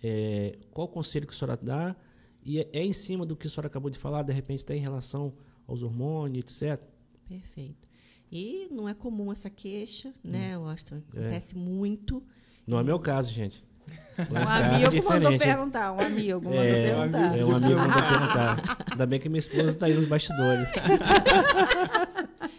É, 0.00 0.58
qual 0.70 0.86
o 0.86 0.90
conselho 0.90 1.26
que 1.26 1.34
a 1.34 1.36
senhora 1.36 1.58
dá? 1.60 1.96
E 2.44 2.60
é, 2.60 2.70
é, 2.72 2.84
em 2.84 2.92
cima 2.92 3.26
do 3.26 3.36
que 3.36 3.48
a 3.48 3.50
senhora 3.50 3.66
acabou 3.66 3.90
de 3.90 3.98
falar, 3.98 4.22
de 4.22 4.32
repente, 4.32 4.60
está 4.60 4.74
em 4.74 4.80
relação 4.80 5.34
aos 5.66 5.82
hormônios, 5.82 6.62
etc. 6.62 6.80
Perfeito. 7.28 7.90
E 8.30 8.68
não 8.70 8.88
é 8.88 8.94
comum 8.94 9.32
essa 9.32 9.50
queixa, 9.50 10.14
né? 10.22 10.56
Hum. 10.56 10.62
Eu 10.62 10.68
acho 10.68 10.84
que 10.84 10.94
acontece 10.94 11.56
é. 11.56 11.58
muito. 11.58 12.22
Não 12.64 12.78
é 12.78 12.84
meu 12.84 13.00
caso, 13.00 13.32
gente. 13.32 13.64
Um 14.30 14.36
amigo 14.36 15.08
mandou 15.08 15.38
perguntar, 15.38 15.92
um 15.92 16.00
amigo 16.00 16.44
mandou 16.44 16.62
é, 16.62 16.86
perguntar. 16.86 17.38
É, 17.38 17.44
um 17.44 17.56
amigo 17.56 17.78
mandou 17.78 18.02
perguntar. 18.02 18.86
Ainda 18.90 19.06
bem 19.06 19.20
que 19.20 19.28
minha 19.28 19.38
esposa 19.38 19.68
está 19.68 19.86
aí 19.86 19.94
nos 19.94 20.06
bastidores. 20.06 20.68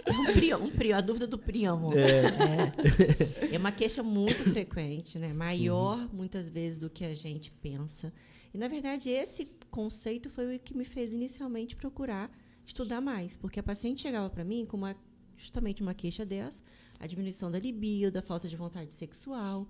É 0.03 0.11
um 0.11 0.33
primo, 0.33 0.65
um 0.65 0.69
primo, 0.69 0.95
a 0.95 1.01
dúvida 1.01 1.27
do 1.27 1.37
primo. 1.37 1.93
É. 1.93 3.51
é. 3.51 3.55
é 3.55 3.57
uma 3.57 3.71
queixa 3.71 4.01
muito 4.01 4.43
frequente, 4.49 5.19
né? 5.19 5.33
Maior, 5.33 5.97
uhum. 5.97 6.09
muitas 6.11 6.49
vezes, 6.49 6.79
do 6.79 6.89
que 6.89 7.05
a 7.05 7.13
gente 7.13 7.51
pensa. 7.51 8.11
E, 8.53 8.57
na 8.57 8.67
verdade, 8.67 9.09
esse 9.09 9.47
conceito 9.69 10.29
foi 10.29 10.55
o 10.55 10.59
que 10.59 10.75
me 10.75 10.83
fez 10.83 11.13
inicialmente 11.13 11.75
procurar 11.75 12.29
estudar 12.65 13.01
mais. 13.01 13.37
Porque 13.37 13.59
a 13.59 13.63
paciente 13.63 14.01
chegava 14.01 14.29
para 14.29 14.43
mim 14.43 14.65
com 14.65 14.77
uma, 14.77 14.95
justamente 15.37 15.81
uma 15.81 15.93
queixa 15.93 16.25
dessa, 16.25 16.61
a 16.99 17.07
diminuição 17.07 17.51
da 17.51 17.59
libido, 17.59 18.11
da 18.11 18.21
falta 18.21 18.47
de 18.47 18.55
vontade 18.55 18.93
sexual. 18.93 19.67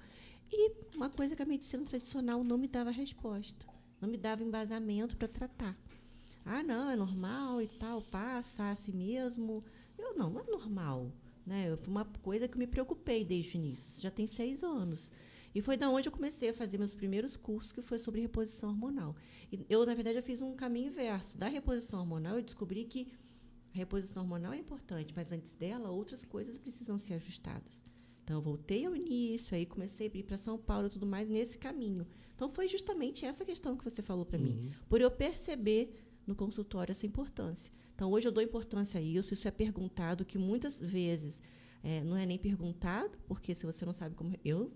E 0.52 0.72
uma 0.96 1.10
coisa 1.10 1.36
que 1.36 1.42
a 1.42 1.46
medicina 1.46 1.84
tradicional 1.86 2.44
não 2.44 2.58
me 2.58 2.68
dava 2.68 2.92
resposta, 2.92 3.66
não 4.00 4.10
me 4.10 4.18
dava 4.18 4.44
embasamento 4.44 5.16
para 5.16 5.28
tratar. 5.28 5.78
Ah, 6.46 6.64
não, 6.64 6.90
é 6.90 6.96
normal 6.96 7.62
e 7.62 7.68
tal, 7.68 8.02
passa 8.02 8.70
a 8.70 8.76
si 8.76 8.92
mesmo. 8.92 9.64
Eu 9.98 10.16
não, 10.16 10.30
não 10.30 10.42
é 10.42 10.44
normal. 10.44 11.12
Né? 11.46 11.76
Foi 11.78 11.88
uma 11.88 12.06
coisa 12.06 12.48
que 12.48 12.58
me 12.58 12.68
preocupei 12.68 13.24
desde 13.24 13.56
o 13.56 13.58
início. 13.58 14.02
Já 14.02 14.12
tem 14.12 14.28
seis 14.28 14.64
anos. 14.64 15.10
E 15.54 15.62
foi 15.62 15.78
da 15.78 15.90
onde 15.90 16.08
eu 16.08 16.12
comecei 16.12 16.50
a 16.50 16.54
fazer 16.54 16.78
meus 16.78 16.96
primeiros 16.96 17.36
cursos, 17.36 17.72
que 17.72 17.82
foi 17.82 18.00
sobre 18.00 18.22
reposição 18.22 18.70
hormonal. 18.70 19.16
E 19.52 19.66
eu, 19.70 19.86
na 19.86 19.94
verdade, 19.94 20.18
eu 20.18 20.24
fiz 20.24 20.42
um 20.42 20.56
caminho 20.56 20.88
inverso. 20.88 21.38
Da 21.38 21.48
reposição 21.48 22.00
hormonal, 22.00 22.38
eu 22.38 22.42
descobri 22.42 22.86
que 22.86 23.12
a 23.74 23.78
reposição 23.78 24.24
hormonal 24.24 24.54
é 24.54 24.58
importante, 24.58 25.14
mas 25.16 25.32
antes 25.32 25.54
dela, 25.54 25.90
outras 25.90 26.24
coisas 26.24 26.58
precisam 26.58 26.98
ser 26.98 27.16
ajustadas. 27.16 27.84
Então, 28.24 28.38
eu 28.38 28.42
voltei 28.42 28.86
ao 28.86 28.96
início, 28.96 29.56
aí 29.56 29.66
comecei 29.66 30.12
a 30.14 30.18
ir 30.18 30.24
para 30.24 30.38
São 30.38 30.58
Paulo 30.58 30.88
e 30.88 30.90
tudo 30.90 31.06
mais 31.06 31.30
nesse 31.30 31.58
caminho. 31.58 32.06
Então, 32.36 32.50
foi 32.50 32.68
justamente 32.68 33.26
essa 33.26 33.44
questão 33.44 33.76
que 33.76 33.84
você 33.84 34.02
falou 34.02 34.26
para 34.26 34.40
uhum. 34.40 34.46
mim. 34.46 34.72
Por 34.88 35.02
eu 35.02 35.12
perceber 35.12 35.96
no 36.26 36.36
consultório 36.36 36.92
essa 36.92 37.06
importância. 37.06 37.72
Então, 37.96 38.12
hoje 38.12 38.28
eu 38.28 38.32
dou 38.32 38.44
importância 38.44 39.00
a 39.00 39.04
isso, 39.04 39.34
isso 39.34 39.48
é 39.48 39.52
perguntado, 39.52 40.26
que 40.26 40.38
muitas 40.38 40.80
vezes 40.80 41.42
é, 41.84 42.04
não 42.04 42.18
é 42.18 42.26
nem 42.26 42.38
perguntado, 42.38 43.18
porque 43.28 43.54
se 43.54 43.66
você 43.66 43.86
não 43.86 43.94
sabe 43.94 44.16
como. 44.16 44.34
Eu. 44.44 44.72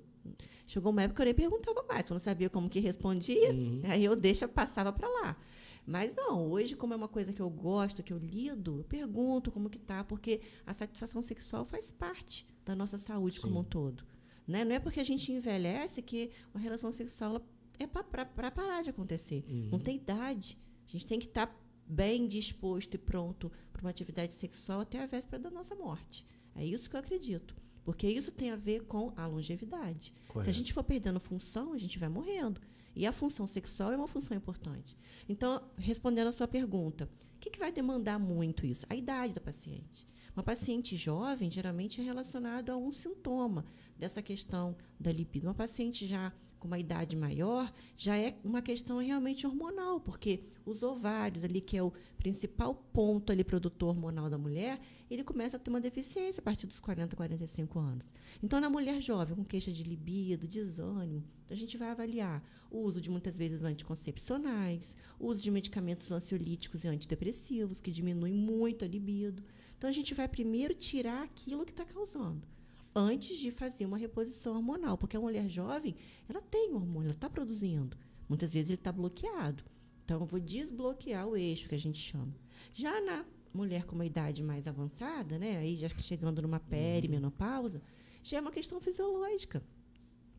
Chegou 0.65 0.91
uma 0.91 1.03
época 1.03 1.17
que 1.17 1.21
eu 1.21 1.25
nem 1.25 1.35
perguntava 1.35 1.83
mais, 1.87 2.01
porque 2.01 2.13
eu 2.13 2.15
não 2.15 2.19
sabia 2.19 2.49
como 2.49 2.67
que 2.67 2.79
respondia, 2.79 3.51
uhum. 3.51 3.81
aí 3.83 4.03
eu 4.03 4.15
deixa, 4.15 4.47
passava 4.47 4.91
para 4.91 5.07
lá. 5.07 5.37
Mas 5.85 6.15
não, 6.15 6.49
hoje, 6.49 6.75
como 6.75 6.93
é 6.93 6.97
uma 6.97 7.07
coisa 7.07 7.31
que 7.31 7.41
eu 7.41 7.49
gosto, 7.49 8.01
que 8.01 8.11
eu 8.11 8.17
lido, 8.17 8.79
eu 8.79 8.83
pergunto 8.83 9.51
como 9.51 9.69
que 9.69 9.77
tá, 9.77 10.03
porque 10.03 10.41
a 10.65 10.73
satisfação 10.73 11.21
sexual 11.21 11.63
faz 11.63 11.91
parte 11.91 12.45
da 12.65 12.75
nossa 12.75 12.97
saúde 12.97 13.35
Sim. 13.35 13.43
como 13.43 13.59
um 13.59 13.63
todo. 13.63 14.03
Né? 14.47 14.65
Não 14.65 14.75
é 14.75 14.79
porque 14.79 14.99
a 14.99 15.03
gente 15.03 15.31
envelhece 15.31 16.01
que 16.01 16.31
uma 16.53 16.59
relação 16.59 16.91
sexual 16.91 17.41
é 17.77 17.85
para 17.85 18.51
parar 18.51 18.81
de 18.81 18.89
acontecer. 18.89 19.43
Uhum. 19.47 19.69
Não 19.71 19.79
tem 19.79 19.97
idade. 19.97 20.57
A 20.87 20.91
gente 20.91 21.05
tem 21.05 21.19
que 21.19 21.27
estar 21.27 21.47
tá 21.47 21.55
bem 21.87 22.27
disposto 22.27 22.95
e 22.95 22.97
pronto 22.97 23.51
para 23.71 23.81
uma 23.81 23.89
atividade 23.89 24.33
sexual 24.33 24.81
até 24.81 25.01
a 25.01 25.05
véspera 25.05 25.41
da 25.41 25.51
nossa 25.51 25.75
morte. 25.75 26.25
É 26.55 26.65
isso 26.65 26.89
que 26.89 26.95
eu 26.95 26.99
acredito. 26.99 27.55
Porque 27.85 28.09
isso 28.09 28.31
tem 28.31 28.49
a 28.49 28.55
ver 28.55 28.83
com 28.85 29.13
a 29.15 29.27
longevidade. 29.27 30.11
Correto. 30.27 30.45
Se 30.45 30.49
a 30.49 30.53
gente 30.53 30.73
for 30.73 30.83
perdendo 30.83 31.19
função, 31.19 31.71
a 31.71 31.77
gente 31.77 31.99
vai 31.99 32.09
morrendo. 32.09 32.59
E 32.95 33.05
a 33.05 33.11
função 33.11 33.45
sexual 33.45 33.91
é 33.91 33.95
uma 33.95 34.07
função 34.07 34.35
importante. 34.35 34.97
Então, 35.29 35.61
respondendo 35.77 36.27
a 36.27 36.31
sua 36.31 36.47
pergunta, 36.47 37.07
o 37.35 37.39
que, 37.39 37.51
que 37.51 37.59
vai 37.59 37.71
demandar 37.71 38.17
muito 38.17 38.65
isso? 38.65 38.85
A 38.89 38.95
idade 38.95 39.33
da 39.33 39.41
paciente. 39.41 40.07
Uma 40.35 40.43
paciente 40.43 40.97
jovem 40.97 41.49
geralmente 41.51 42.01
é 42.01 42.03
relacionado 42.03 42.71
a 42.71 42.75
um 42.75 42.91
sintoma 42.91 43.65
dessa 43.97 44.21
questão 44.21 44.75
da 44.99 45.11
libido. 45.11 45.47
Uma 45.47 45.53
paciente 45.53 46.07
já 46.07 46.33
com 46.65 46.67
uma 46.67 46.79
idade 46.79 47.15
maior, 47.15 47.71
já 47.95 48.17
é 48.17 48.35
uma 48.43 48.59
questão 48.59 48.97
realmente 48.97 49.45
hormonal, 49.45 49.99
porque 49.99 50.41
os 50.65 50.81
ovários 50.81 51.43
ali, 51.43 51.61
que 51.61 51.77
é 51.77 51.83
o 51.83 51.93
principal 52.17 52.73
ponto 52.91 53.31
ali 53.31 53.43
produtor 53.43 53.89
hormonal 53.89 54.29
da 54.31 54.37
mulher, 54.37 54.79
ele 55.09 55.23
começa 55.23 55.57
a 55.57 55.59
ter 55.59 55.69
uma 55.69 55.79
deficiência 55.79 56.41
a 56.41 56.43
partir 56.43 56.65
dos 56.65 56.79
40, 56.79 57.15
45 57.15 57.77
anos. 57.77 58.13
Então, 58.41 58.59
na 58.59 58.67
mulher 58.67 58.99
jovem, 58.99 59.35
com 59.35 59.45
queixa 59.45 59.71
de 59.71 59.83
libido, 59.83 60.47
desânimo, 60.47 61.23
a 61.47 61.53
gente 61.53 61.77
vai 61.77 61.89
avaliar 61.89 62.43
o 62.71 62.79
uso 62.79 62.99
de 62.99 63.11
muitas 63.11 63.37
vezes 63.37 63.63
anticoncepcionais, 63.63 64.97
o 65.19 65.27
uso 65.27 65.39
de 65.39 65.51
medicamentos 65.51 66.11
ansiolíticos 66.11 66.83
e 66.83 66.87
antidepressivos, 66.87 67.79
que 67.79 67.91
diminuem 67.91 68.33
muito 68.33 68.83
a 68.83 68.87
libido. 68.87 69.43
Então, 69.77 69.87
a 69.87 69.93
gente 69.93 70.15
vai 70.15 70.27
primeiro 70.27 70.73
tirar 70.73 71.23
aquilo 71.23 71.63
que 71.63 71.71
está 71.71 71.85
causando 71.85 72.54
antes 72.95 73.37
de 73.37 73.51
fazer 73.51 73.85
uma 73.85 73.97
reposição 73.97 74.55
hormonal, 74.55 74.97
porque 74.97 75.17
a 75.17 75.19
mulher 75.19 75.49
jovem, 75.49 75.95
ela 76.29 76.41
tem 76.41 76.73
hormônio, 76.73 77.07
ela 77.07 77.11
está 77.11 77.29
produzindo. 77.29 77.97
Muitas 78.29 78.53
vezes 78.53 78.69
ele 78.69 78.79
está 78.79 78.91
bloqueado. 78.91 79.63
Então, 80.03 80.21
eu 80.21 80.25
vou 80.25 80.39
desbloquear 80.39 81.27
o 81.27 81.35
eixo 81.35 81.67
que 81.67 81.75
a 81.75 81.79
gente 81.79 81.99
chama. 81.99 82.33
Já 82.73 83.01
na 83.01 83.25
mulher 83.53 83.85
com 83.85 83.95
uma 83.95 84.05
idade 84.05 84.43
mais 84.43 84.67
avançada, 84.67 85.37
né, 85.37 85.57
aí 85.57 85.75
já 85.75 85.89
chegando 85.89 86.41
numa 86.41 86.59
perimenopausa, 86.59 87.81
já 88.23 88.37
é 88.37 88.41
uma 88.41 88.51
questão 88.51 88.79
fisiológica. 88.79 89.63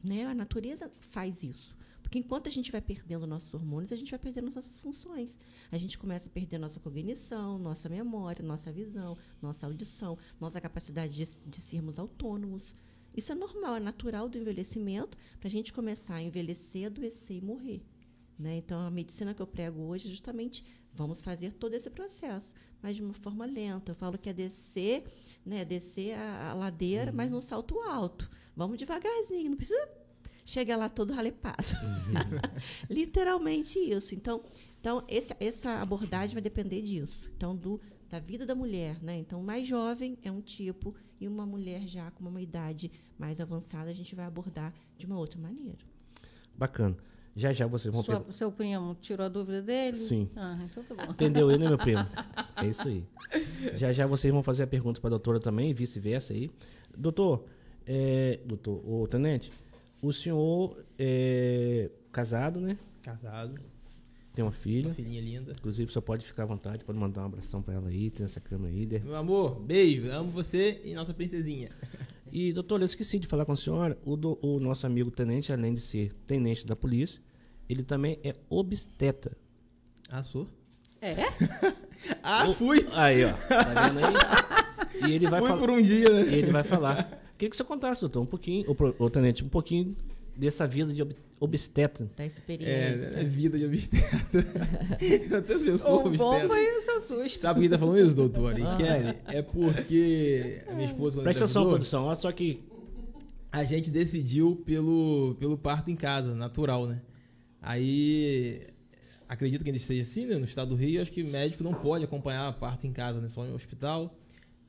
Né? 0.02 0.24
A 0.24 0.34
natureza 0.34 0.90
faz 1.00 1.42
isso. 1.42 1.76
Porque 2.06 2.20
enquanto 2.20 2.46
a 2.46 2.52
gente 2.52 2.70
vai 2.70 2.80
perdendo 2.80 3.26
nossos 3.26 3.52
hormônios, 3.52 3.90
a 3.90 3.96
gente 3.96 4.12
vai 4.12 4.18
perdendo 4.20 4.52
nossas 4.54 4.76
funções. 4.76 5.36
A 5.72 5.76
gente 5.76 5.98
começa 5.98 6.28
a 6.28 6.30
perder 6.32 6.56
nossa 6.56 6.78
cognição, 6.78 7.58
nossa 7.58 7.88
memória, 7.88 8.44
nossa 8.44 8.70
visão, 8.70 9.18
nossa 9.42 9.66
audição, 9.66 10.16
nossa 10.40 10.60
capacidade 10.60 11.16
de, 11.16 11.24
de 11.24 11.60
sermos 11.60 11.98
autônomos. 11.98 12.76
Isso 13.16 13.32
é 13.32 13.34
normal, 13.34 13.74
é 13.74 13.80
natural 13.80 14.28
do 14.28 14.38
envelhecimento 14.38 15.18
para 15.40 15.48
a 15.48 15.50
gente 15.50 15.72
começar 15.72 16.14
a 16.14 16.22
envelhecer, 16.22 16.86
adoecer 16.86 17.38
e 17.38 17.40
morrer. 17.40 17.82
Né? 18.38 18.58
Então, 18.58 18.78
a 18.78 18.90
medicina 18.90 19.34
que 19.34 19.42
eu 19.42 19.46
prego 19.46 19.82
hoje 19.82 20.06
é 20.06 20.10
justamente 20.10 20.64
vamos 20.94 21.20
fazer 21.20 21.54
todo 21.54 21.74
esse 21.74 21.90
processo, 21.90 22.54
mas 22.80 22.94
de 22.94 23.02
uma 23.02 23.14
forma 23.14 23.44
lenta. 23.44 23.90
Eu 23.90 23.96
falo 23.96 24.16
que 24.16 24.30
é 24.30 24.32
descer, 24.32 25.02
né, 25.44 25.64
descer 25.64 26.14
a, 26.14 26.52
a 26.52 26.54
ladeira, 26.54 27.10
uhum. 27.10 27.16
mas 27.16 27.32
num 27.32 27.40
salto 27.40 27.80
alto. 27.80 28.30
Vamos 28.54 28.78
devagarzinho, 28.78 29.50
não 29.50 29.56
precisa 29.56 30.05
chega 30.46 30.76
lá 30.76 30.88
todo 30.88 31.12
ralepado. 31.12 31.74
Uhum. 31.82 32.40
Literalmente 32.88 33.78
isso. 33.78 34.14
Então, 34.14 34.42
então 34.80 35.04
esse, 35.08 35.34
essa 35.38 35.82
abordagem 35.82 36.32
vai 36.32 36.42
depender 36.42 36.80
disso. 36.80 37.28
Então, 37.36 37.54
do, 37.54 37.80
da 38.08 38.18
vida 38.18 38.46
da 38.46 38.54
mulher, 38.54 39.02
né? 39.02 39.18
Então, 39.18 39.42
mais 39.42 39.66
jovem 39.66 40.16
é 40.22 40.30
um 40.30 40.40
tipo 40.40 40.94
e 41.20 41.26
uma 41.26 41.44
mulher 41.44 41.86
já 41.86 42.10
com 42.12 42.24
uma 42.26 42.40
idade 42.40 42.90
mais 43.18 43.40
avançada 43.40 43.90
a 43.90 43.94
gente 43.94 44.14
vai 44.14 44.24
abordar 44.24 44.72
de 44.96 45.04
uma 45.04 45.18
outra 45.18 45.38
maneira. 45.38 45.78
Bacana. 46.56 46.96
Já 47.34 47.52
já 47.52 47.66
vocês 47.66 47.92
vão 47.92 48.02
Sua, 48.02 48.24
Seu 48.30 48.50
primo 48.50 48.96
tirou 49.02 49.26
a 49.26 49.28
dúvida 49.28 49.60
dele? 49.60 49.96
Sim. 49.96 50.30
Ah, 50.34 50.58
então 50.64 50.82
tá 50.82 50.94
bom. 50.94 51.12
Entendeu 51.12 51.50
ele, 51.50 51.64
né, 51.64 51.68
meu 51.68 51.76
primo? 51.76 52.00
É 52.56 52.66
isso 52.66 52.88
aí. 52.88 53.04
Já 53.74 53.92
já 53.92 54.06
vocês 54.06 54.32
vão 54.32 54.42
fazer 54.42 54.62
a 54.62 54.66
pergunta 54.66 54.98
para 54.98 55.08
a 55.08 55.10
doutora 55.10 55.38
também, 55.38 55.74
vice-versa 55.74 56.32
aí. 56.32 56.50
Doutor, 56.96 57.44
é, 57.86 58.40
doutor, 58.46 58.82
o 58.88 59.06
tenente, 59.06 59.52
o 60.06 60.12
senhor 60.12 60.84
é 60.98 61.90
casado, 62.12 62.60
né? 62.60 62.78
Casado. 63.02 63.60
Tem 64.34 64.44
uma 64.44 64.52
filha. 64.52 64.88
Uma 64.88 64.94
filhinha 64.94 65.20
linda. 65.20 65.52
Inclusive, 65.52 65.90
só 65.90 66.00
pode 66.00 66.26
ficar 66.26 66.44
à 66.44 66.46
vontade, 66.46 66.84
pode 66.84 66.98
mandar 66.98 67.22
um 67.22 67.26
abração 67.26 67.62
pra 67.62 67.74
ela 67.74 67.88
aí, 67.88 68.10
tem 68.10 68.24
essa 68.24 68.38
cama 68.38 68.68
aí. 68.68 68.86
Meu 69.02 69.16
amor, 69.16 69.58
beijo, 69.58 70.10
amo 70.12 70.30
você 70.30 70.80
e 70.84 70.94
nossa 70.94 71.12
princesinha. 71.12 71.70
E, 72.32 72.52
doutor, 72.52 72.80
eu 72.80 72.84
esqueci 72.84 73.20
de 73.20 73.26
falar 73.26 73.46
com 73.46 73.52
a 73.52 73.56
senhora, 73.56 73.96
o, 74.04 74.16
do, 74.16 74.36
o 74.42 74.58
nosso 74.58 74.84
amigo 74.84 75.12
tenente, 75.12 75.52
além 75.52 75.72
de 75.72 75.80
ser 75.80 76.12
tenente 76.26 76.66
da 76.66 76.74
polícia, 76.74 77.22
ele 77.68 77.84
também 77.84 78.18
é 78.22 78.34
obstetra. 78.50 79.34
Ah, 80.10 80.22
sou? 80.24 80.46
É? 81.00 81.14
ah, 82.22 82.52
fui! 82.52 82.84
Aí, 82.92 83.24
ó. 83.24 83.32
Tá 83.32 83.88
vendo 83.88 84.04
aí? 84.04 84.14
E 85.08 85.12
ele 85.12 85.28
vai 85.28 85.40
fui 85.40 85.56
por 85.56 85.70
um 85.70 85.80
dia, 85.80 86.04
né? 86.10 86.32
E 86.32 86.34
ele 86.34 86.50
vai 86.50 86.64
falar. 86.64 87.25
Queria 87.36 87.50
que 87.50 87.56
você 87.56 87.64
contasse, 87.64 88.00
doutor, 88.00 88.22
um 88.22 88.26
pouquinho, 88.26 88.64
o, 88.70 89.04
o 89.04 89.10
tenente, 89.10 89.44
um 89.44 89.48
pouquinho 89.48 89.96
dessa 90.34 90.66
vida 90.66 90.92
de 90.92 91.02
ob, 91.02 91.14
obstetra. 91.38 92.08
Da 92.16 92.24
experiência. 92.24 93.18
É, 93.18 93.20
é 93.20 93.24
vida 93.24 93.58
de 93.58 93.64
obstetra. 93.66 94.18
Até 95.38 95.54
eu 95.54 95.78
sou 95.78 96.02
o 96.02 96.06
obstetra. 96.06 96.16
bom 96.16 96.48
foi 96.48 96.64
isso, 96.64 97.00
susto. 97.00 97.38
Sabe 97.38 97.60
por 97.60 97.62
que 97.64 97.68
tá 97.68 97.78
falando 97.78 97.98
isso, 97.98 98.16
doutor? 98.16 98.54
Ah. 98.60 98.76
Kelly? 98.76 99.16
É 99.26 99.42
porque 99.42 100.62
a 100.66 100.74
minha 100.74 100.86
esposa... 100.86 101.20
Presta 101.22 101.44
atenção, 101.44 101.68
produção, 101.68 102.04
olha 102.04 102.16
só 102.16 102.30
que... 102.32 102.62
A 103.52 103.64
gente 103.64 103.90
decidiu 103.90 104.62
pelo, 104.66 105.34
pelo 105.38 105.56
parto 105.56 105.90
em 105.90 105.96
casa, 105.96 106.34
natural, 106.34 106.86
né? 106.86 107.00
Aí 107.62 108.66
acredito 109.26 109.62
que 109.62 109.70
ainda 109.70 109.78
esteja 109.78 110.02
assim, 110.02 110.26
né? 110.26 110.36
No 110.36 110.44
estado 110.44 110.70
do 110.70 110.76
Rio, 110.76 111.00
acho 111.00 111.10
que 111.10 111.22
médico 111.22 111.64
não 111.64 111.72
pode 111.72 112.04
acompanhar 112.04 112.48
a 112.48 112.52
parto 112.52 112.86
em 112.86 112.92
casa, 112.92 113.18
né? 113.18 113.28
Só 113.28 113.46
em 113.46 113.54
hospital. 113.54 114.14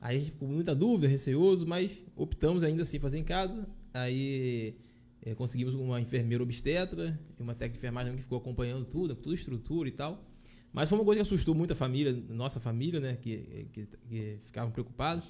Aí 0.00 0.16
a 0.16 0.18
gente 0.18 0.30
ficou 0.30 0.48
com 0.48 0.54
muita 0.54 0.74
dúvida, 0.74 1.08
receoso, 1.08 1.66
mas 1.66 1.90
optamos 2.16 2.62
ainda 2.62 2.82
assim 2.82 2.98
fazer 2.98 3.18
em 3.18 3.24
casa. 3.24 3.66
Aí 3.92 4.74
é, 5.22 5.34
conseguimos 5.34 5.74
uma 5.74 6.00
enfermeira 6.00 6.42
obstetra 6.42 7.18
e 7.38 7.42
uma 7.42 7.54
técnica 7.54 7.72
de 7.72 7.78
enfermagem 7.78 8.14
que 8.14 8.22
ficou 8.22 8.38
acompanhando 8.38 8.84
tudo, 8.84 9.14
toda 9.14 9.34
a 9.34 9.38
estrutura 9.38 9.88
e 9.88 9.92
tal. 9.92 10.24
Mas 10.72 10.88
foi 10.88 10.98
uma 10.98 11.04
coisa 11.04 11.20
que 11.20 11.26
assustou 11.26 11.54
muito 11.54 11.72
a 11.72 11.76
família, 11.76 12.12
nossa 12.28 12.60
família, 12.60 13.00
né? 13.00 13.16
Que, 13.20 13.68
que, 13.72 13.88
que 14.08 14.38
ficavam 14.44 14.70
preocupados. 14.70 15.24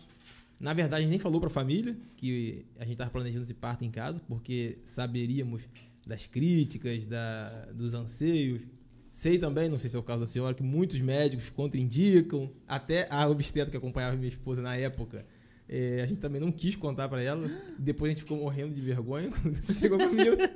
Na 0.61 0.75
verdade, 0.75 0.97
a 0.97 1.01
gente 1.03 1.11
nem 1.11 1.19
falou 1.19 1.41
para 1.41 1.47
a 1.49 1.53
família 1.53 1.97
que 2.17 2.67
a 2.77 2.83
gente 2.83 2.93
estava 2.93 3.11
planejando 3.11 3.45
esse 3.45 3.55
parto 3.55 3.85
em 3.85 3.91
casa, 3.91 4.21
porque 4.29 4.79
saberíamos 4.85 5.63
das 6.05 6.27
críticas, 6.27 7.07
da, 7.07 7.67
dos 7.73 7.95
anseios, 7.95 8.63
Sei 9.19 9.37
também, 9.37 9.69
não 9.69 9.77
sei 9.77 9.91
se 9.91 9.97
é 9.97 9.99
o 9.99 10.03
caso 10.05 10.21
da 10.21 10.27
senhora, 10.27 10.55
que 10.55 10.63
muitos 10.63 11.01
médicos 11.01 11.51
contraindicam, 11.51 12.53
até 12.69 13.09
a 13.11 13.27
obstetra 13.27 13.69
que 13.69 13.77
acompanhava 13.77 14.17
minha 14.17 14.29
esposa 14.29 14.63
na 14.63 14.77
época. 14.77 15.27
É, 15.69 16.03
a 16.03 16.07
gente 16.07 16.21
também 16.21 16.41
não 16.41 16.53
quis 16.53 16.77
contar 16.77 17.09
para 17.09 17.21
ela. 17.21 17.51
Depois 17.77 18.13
a 18.13 18.15
gente 18.15 18.23
ficou 18.23 18.39
morrendo 18.39 18.73
de 18.77 18.81
vergonha 18.81 19.29
quando 19.35 19.75
chegou 19.75 19.99
com 19.99 20.05
a 20.05 20.09
menina, 20.09 20.49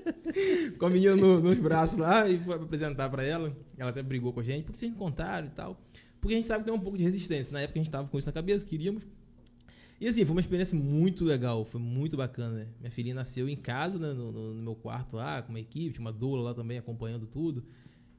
com 0.79 0.87
a 0.87 0.91
menina 0.91 1.17
no, 1.17 1.41
nos 1.41 1.59
braços 1.59 1.99
lá 1.99 2.29
e 2.29 2.39
foi 2.39 2.55
apresentar 2.55 3.11
para 3.11 3.25
ela. 3.25 3.53
Ela 3.77 3.91
até 3.91 4.01
brigou 4.01 4.33
com 4.33 4.39
a 4.39 4.45
gente, 4.45 4.63
porque 4.63 4.79
vocês 4.79 4.93
não 4.93 4.99
contaram 4.99 5.49
e 5.49 5.51
tal. 5.51 5.77
Porque 6.21 6.35
a 6.35 6.37
gente 6.37 6.47
sabe 6.47 6.63
que 6.63 6.71
tem 6.71 6.79
um 6.79 6.81
pouco 6.81 6.97
de 6.97 7.03
resistência. 7.03 7.53
Na 7.53 7.63
época 7.63 7.81
a 7.81 7.83
gente 7.83 7.89
estava 7.89 8.07
com 8.07 8.17
isso 8.17 8.29
na 8.29 8.33
cabeça, 8.33 8.65
queríamos. 8.65 9.05
E 10.01 10.07
assim, 10.07 10.25
foi 10.25 10.37
uma 10.37 10.41
experiência 10.41 10.79
muito 10.79 11.25
legal, 11.25 11.65
foi 11.65 11.81
muito 11.81 12.17
bacana. 12.17 12.59
Né? 12.59 12.69
Minha 12.79 12.93
filhinha 12.93 13.15
nasceu 13.17 13.49
em 13.49 13.57
casa, 13.57 13.99
né, 13.99 14.13
no, 14.13 14.31
no, 14.31 14.55
no 14.55 14.63
meu 14.63 14.77
quarto 14.77 15.17
lá, 15.17 15.43
com 15.43 15.51
uma 15.51 15.59
equipe, 15.59 15.95
tinha 15.95 16.05
uma 16.05 16.13
doula 16.13 16.43
lá 16.43 16.55
também 16.55 16.79
acompanhando 16.79 17.27
tudo. 17.27 17.65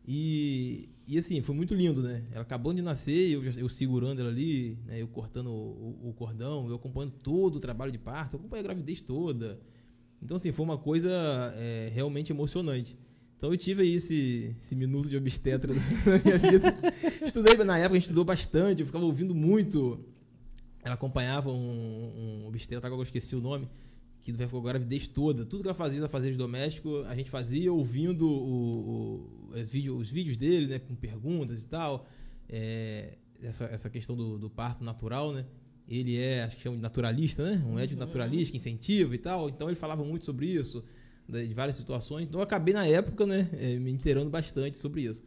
E, 0.05 0.89
e 1.07 1.17
assim, 1.17 1.41
foi 1.41 1.55
muito 1.55 1.73
lindo, 1.73 2.01
né? 2.01 2.23
Ela 2.31 2.41
acabou 2.41 2.73
de 2.73 2.81
nascer, 2.81 3.29
eu, 3.31 3.43
eu 3.43 3.69
segurando 3.69 4.19
ela 4.19 4.29
ali, 4.29 4.77
né? 4.85 5.01
eu 5.01 5.07
cortando 5.07 5.47
o, 5.49 6.09
o, 6.09 6.13
cordão, 6.13 6.67
eu 6.67 6.75
acompanhando 6.75 7.13
todo 7.23 7.55
o 7.55 7.59
trabalho 7.59 7.91
de 7.91 7.97
parto, 7.97 8.33
eu 8.33 8.39
acompanhei 8.39 8.61
a 8.61 8.67
gravidez 8.67 8.99
toda. 9.01 9.59
Então, 10.21 10.35
assim, 10.35 10.51
foi 10.51 10.65
uma 10.65 10.77
coisa 10.77 11.09
é, 11.55 11.89
realmente 11.93 12.31
emocionante. 12.31 12.97
Então, 13.37 13.51
eu 13.51 13.57
tive 13.57 13.83
aí 13.83 13.95
esse, 13.95 14.55
esse 14.59 14.75
minuto 14.75 15.09
de 15.09 15.17
obstetra 15.17 15.73
na 15.73 16.19
minha 16.23 16.37
vida. 16.37 16.75
Estudei, 17.25 17.55
na 17.57 17.77
época, 17.77 17.95
a 17.95 17.99
gente 17.99 18.03
estudou 18.03 18.23
bastante, 18.23 18.81
eu 18.81 18.85
ficava 18.85 19.03
ouvindo 19.03 19.33
muito. 19.33 19.99
Ela 20.83 20.95
acompanhava 20.95 21.49
um, 21.49 22.43
um 22.43 22.47
obstetra, 22.47 22.87
agora 22.87 22.99
eu 22.99 23.03
esqueci 23.03 23.35
o 23.35 23.41
nome 23.41 23.69
que 24.23 24.31
ficou 24.33 24.61
a 24.61 24.63
gravidez 24.63 25.07
toda, 25.07 25.45
tudo 25.45 25.61
que 25.61 25.67
ela 25.67 25.75
fazia, 25.75 25.99
ela 25.99 26.07
fazia 26.07 26.31
de 26.31 26.37
doméstico, 26.37 27.03
a 27.03 27.15
gente 27.15 27.29
fazia 27.29 27.71
ouvindo 27.71 28.25
o, 28.25 29.29
o, 29.51 29.59
os, 29.59 29.67
vídeos, 29.67 30.01
os 30.01 30.09
vídeos 30.09 30.37
dele, 30.37 30.67
né, 30.67 30.79
com 30.79 30.95
perguntas 30.95 31.63
e 31.63 31.67
tal. 31.67 32.07
É, 32.47 33.17
essa, 33.41 33.65
essa 33.65 33.89
questão 33.89 34.15
do, 34.15 34.39
do, 34.39 34.49
parto 34.49 34.83
natural, 34.83 35.33
né? 35.33 35.45
Ele 35.87 36.17
é, 36.17 36.43
acho 36.43 36.55
que 36.55 36.63
chama 36.63 36.77
de 36.77 36.81
naturalista, 36.81 37.43
né? 37.43 37.61
Um 37.67 37.73
médico 37.73 37.99
uhum. 37.99 38.05
naturalista 38.05 38.51
que 38.51 38.57
incentiva 38.57 39.13
e 39.13 39.17
tal. 39.17 39.49
Então 39.49 39.67
ele 39.67 39.75
falava 39.75 40.03
muito 40.05 40.23
sobre 40.23 40.45
isso, 40.45 40.83
de 41.27 41.53
várias 41.53 41.75
situações. 41.75 42.27
Então 42.27 42.39
eu 42.39 42.43
acabei 42.43 42.73
na 42.73 42.87
época, 42.87 43.25
né, 43.25 43.49
é, 43.53 43.75
me 43.75 43.91
inteirando 43.91 44.29
bastante 44.29 44.77
sobre 44.77 45.01
isso. 45.01 45.21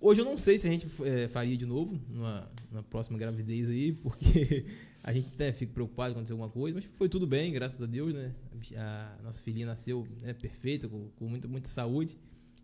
Hoje 0.00 0.20
eu 0.20 0.24
não 0.24 0.36
sei 0.36 0.56
se 0.56 0.66
a 0.66 0.70
gente 0.70 0.88
é, 1.02 1.28
faria 1.28 1.56
de 1.56 1.66
novo 1.66 2.00
numa, 2.08 2.48
na 2.70 2.82
próxima 2.82 3.18
gravidez 3.18 3.68
aí, 3.68 3.92
porque 3.92 4.64
a 5.02 5.12
gente 5.12 5.28
até 5.34 5.52
fica 5.52 5.72
preocupado 5.72 6.12
quando 6.12 6.18
acontecer 6.18 6.32
alguma 6.32 6.50
coisa, 6.50 6.74
mas 6.76 6.84
foi 6.92 7.08
tudo 7.08 7.26
bem, 7.26 7.52
graças 7.52 7.80
a 7.82 7.86
Deus, 7.86 8.12
né? 8.12 8.32
A 8.76 9.18
nossa 9.22 9.42
filhinha 9.42 9.66
nasceu 9.66 10.06
né, 10.20 10.32
perfeita, 10.32 10.88
com, 10.88 11.08
com, 11.16 11.26
muita, 11.26 11.48
muita 11.48 11.68
saúde. 11.68 12.16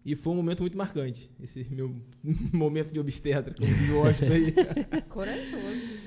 E 0.05 0.15
foi 0.15 0.35
um 0.35 0.37
momento 0.37 0.61
muito 0.61 0.77
marcante, 0.77 1.31
esse 1.43 1.65
meu 1.71 1.95
momento 2.53 2.93
de 2.93 3.01
obstetra, 3.01 3.55
como 3.55 3.71
eu 3.71 4.03
gosto 4.03 4.25
aí. 4.25 4.53
Corajoso. 5.09 6.01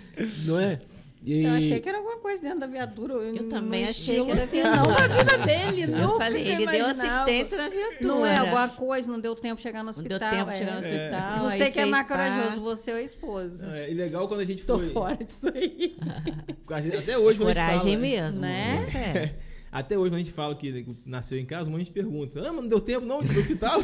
Não 0.45 0.59
é? 0.59 0.81
E... 1.23 1.43
Eu 1.43 1.51
achei 1.51 1.79
que 1.79 1.89
era 1.89 2.01
coisa 2.27 2.41
dentro 2.41 2.59
da 2.59 2.67
viatura. 2.67 3.13
Eu 3.13 3.47
também 3.47 3.85
achei 3.85 4.23
que 4.23 4.31
era 4.31 4.43
assim, 4.43 4.61
não 4.61 4.85
na 4.85 5.07
vida 5.07 5.37
dele. 5.37 5.83
Eu 5.87 5.87
nunca 5.87 6.25
falei, 6.25 6.47
ele 6.47 6.67
deu 6.67 6.85
assistência 6.87 7.57
na 7.57 7.69
viatura. 7.69 8.07
Não 8.07 8.25
é 8.25 8.37
alguma 8.37 8.67
coisa, 8.67 9.09
não 9.09 9.19
deu 9.19 9.33
tempo 9.33 9.55
de 9.55 9.61
chegar 9.61 9.81
no 9.81 9.89
hospital. 9.91 10.19
Não 10.19 10.29
deu 10.29 10.37
tempo 10.37 10.51
de 10.51 10.57
chegar 10.57 10.81
no 10.81 10.85
é. 10.85 10.89
hospital. 10.89 11.49
Você 11.49 11.71
que 11.71 11.79
é 11.79 11.85
mais 11.85 12.07
corajoso, 12.07 12.61
você 12.61 12.91
é 12.91 12.95
o 12.95 12.99
esposo. 12.99 13.65
É, 13.65 13.89
e 13.89 13.93
legal 13.93 14.27
quando 14.27 14.41
a 14.41 14.45
gente 14.45 14.61
foi... 14.61 14.87
Tô 14.87 14.93
fora 14.93 15.23
disso 15.23 15.47
aí. 15.53 15.95
Até 16.99 17.17
hoje, 17.17 17.39
quando 17.39 17.47
Coragem 17.47 17.77
a 17.77 17.79
gente 17.79 17.91
fala, 17.93 17.97
mesmo. 17.97 18.41
Né? 18.41 18.87
É. 18.97 19.47
Até 19.71 19.97
hoje, 19.97 20.09
quando 20.09 20.21
a 20.21 20.23
gente 20.23 20.31
fala 20.31 20.55
que 20.55 20.85
nasceu 21.05 21.37
em 21.37 21.45
casa, 21.45 21.73
a 21.73 21.77
gente 21.77 21.91
pergunta: 21.91 22.39
Ah, 22.39 22.53
mas 22.53 22.55
não 22.55 22.67
deu 22.67 22.81
tempo 22.81 23.05
não 23.05 23.21
de 23.21 23.27
ir 23.27 23.31
pro 23.31 23.41
hospital? 23.41 23.79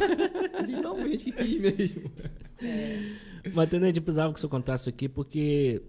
a 0.54 0.62
gente 0.62 0.80
não, 0.80 0.96
a 0.96 1.08
gente 1.08 1.24
que 1.24 1.32
quis 1.32 1.60
mesmo. 1.60 2.10
É. 2.60 2.98
Mas, 3.52 3.68
Tenente, 3.68 4.00
precisava 4.00 4.32
que 4.32 4.40
você 4.40 4.48
contasse 4.48 4.88
aqui, 4.88 5.08
porque 5.08 5.82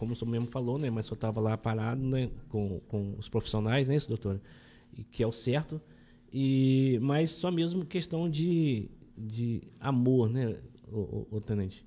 como 0.00 0.14
o 0.14 0.16
senhor 0.16 0.30
mesmo 0.30 0.46
falou, 0.46 0.78
né? 0.78 0.88
Mas 0.88 1.04
só 1.04 1.14
estava 1.14 1.42
lá 1.42 1.58
parado, 1.58 2.02
né? 2.02 2.30
Com, 2.48 2.80
com 2.88 3.14
os 3.18 3.28
profissionais, 3.28 3.86
né, 3.86 3.96
isso, 3.96 4.08
doutora? 4.08 4.40
E 4.96 5.04
que 5.04 5.22
é 5.22 5.26
o 5.26 5.30
certo. 5.30 5.78
E, 6.32 6.98
mas 7.02 7.32
só 7.32 7.50
mesmo 7.50 7.84
questão 7.84 8.28
de, 8.28 8.88
de 9.16 9.62
amor, 9.78 10.30
né, 10.30 10.56
o, 10.88 11.00
o, 11.00 11.28
o 11.32 11.40
tenente? 11.40 11.84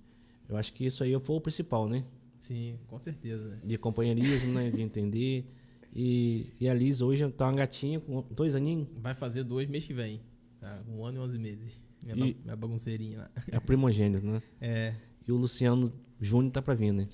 Eu 0.47 0.55
acho 0.55 0.71
que 0.73 0.85
isso 0.85 1.03
aí 1.03 1.19
foi 1.19 1.35
o 1.35 1.41
principal, 1.41 1.89
né? 1.89 2.05
Sim, 2.37 2.77
com 2.87 2.99
certeza. 2.99 3.49
Né? 3.49 3.59
De 3.63 3.77
companheirismo, 3.79 4.53
né? 4.53 4.69
De 4.69 4.81
entender. 4.81 5.49
E, 5.95 6.51
e 6.59 6.69
a 6.69 6.73
Liz 6.73 7.01
hoje 7.01 7.27
tá 7.31 7.47
uma 7.47 7.55
gatinha 7.55 7.99
com 7.99 8.23
dois 8.29 8.53
aninhos. 8.53 8.87
Vai 8.95 9.15
fazer 9.15 9.43
dois 9.43 9.67
mês 9.67 9.87
que 9.87 9.93
vem. 9.93 10.21
Tá? 10.59 10.83
Um 10.87 11.03
ano 11.03 11.17
e 11.17 11.21
onze 11.21 11.39
meses. 11.39 11.81
Minha, 12.03 12.15
minha 12.15 12.55
bagunceirinha 12.55 13.19
lá. 13.19 13.31
É 13.51 13.55
a 13.55 13.61
primogênita, 13.61 14.23
né? 14.23 14.43
É. 14.61 14.93
E 15.27 15.31
o 15.31 15.35
Luciano 15.35 15.91
Júnior 16.21 16.51
tá 16.51 16.61
pra 16.61 16.75
vir, 16.75 16.91
né? 16.91 17.07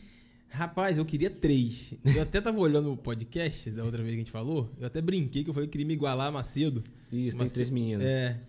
Rapaz, 0.49 0.97
eu 0.97 1.05
queria 1.05 1.29
três. 1.29 1.93
Eu 2.03 2.21
até 2.23 2.41
tava 2.41 2.59
olhando 2.59 2.91
o 2.91 2.97
podcast 2.97 3.69
da 3.71 3.83
outra 3.83 4.01
vez 4.03 4.09
que 4.09 4.15
a 4.15 4.23
gente 4.23 4.31
falou. 4.31 4.69
Eu 4.79 4.88
até 4.88 4.99
brinquei 5.01 5.43
que 5.43 5.49
eu 5.49 5.53
falei 5.53 5.67
que 5.67 5.71
queria 5.73 5.85
me 5.88 5.93
igualar 5.93 6.27
a 6.27 6.31
Macedo. 6.31 6.83
Isso, 7.12 7.38
tem 7.38 7.45
Mace- 7.45 7.53
três 7.53 7.69
meninas. 7.69 8.05
É. 8.05 8.39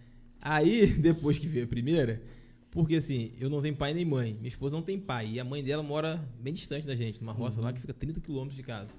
Aí, 0.41 0.87
depois 0.99 1.39
que 1.39 1.47
veio 1.47 1.67
a 1.67 1.69
primeira, 1.69 2.23
porque 2.71 2.97
assim, 2.97 3.33
eu 3.39 3.51
não 3.51 3.61
tenho 3.61 3.77
pai 3.77 3.93
nem 3.93 4.05
mãe. 4.05 4.33
Minha 4.35 4.49
esposa 4.49 4.75
não 4.75 4.83
tem 4.83 4.99
pai. 4.99 5.33
E 5.33 5.41
a 5.41 5.45
mãe 5.45 5.63
dela 5.63 5.83
mora 5.83 6.27
bem 6.41 6.55
distante 6.55 6.87
da 6.87 6.97
gente, 6.97 7.21
numa 7.21 7.33
roça 7.33 7.61
lá 7.61 7.73
que 7.73 7.81
fica 7.81 7.93
30 7.93 8.21
quilômetros 8.21 8.57
de 8.57 8.63
casa. 8.63 8.91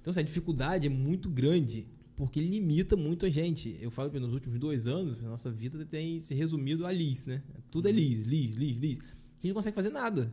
Então, 0.00 0.10
assim, 0.12 0.20
a 0.20 0.24
dificuldade 0.24 0.86
é 0.86 0.90
muito 0.90 1.28
grande, 1.28 1.86
porque 2.14 2.40
limita 2.40 2.94
muito 2.94 3.26
a 3.26 3.30
gente. 3.30 3.76
Eu 3.80 3.90
falo 3.90 4.10
que 4.10 4.20
nos 4.20 4.32
últimos 4.32 4.58
dois 4.60 4.86
anos, 4.86 5.18
a 5.24 5.26
nossa 5.28 5.50
vida 5.50 5.84
tem 5.84 6.20
se 6.20 6.34
resumido 6.34 6.86
a 6.86 6.92
Liz, 6.92 7.26
né? 7.26 7.42
Tudo 7.70 7.88
é 7.88 7.92
Liz, 7.92 8.20
Liz, 8.24 8.54
Liz, 8.54 8.78
Liz. 8.78 8.98
A 8.98 9.02
gente 9.02 9.48
não 9.48 9.54
consegue 9.54 9.74
fazer 9.74 9.90
nada. 9.90 10.32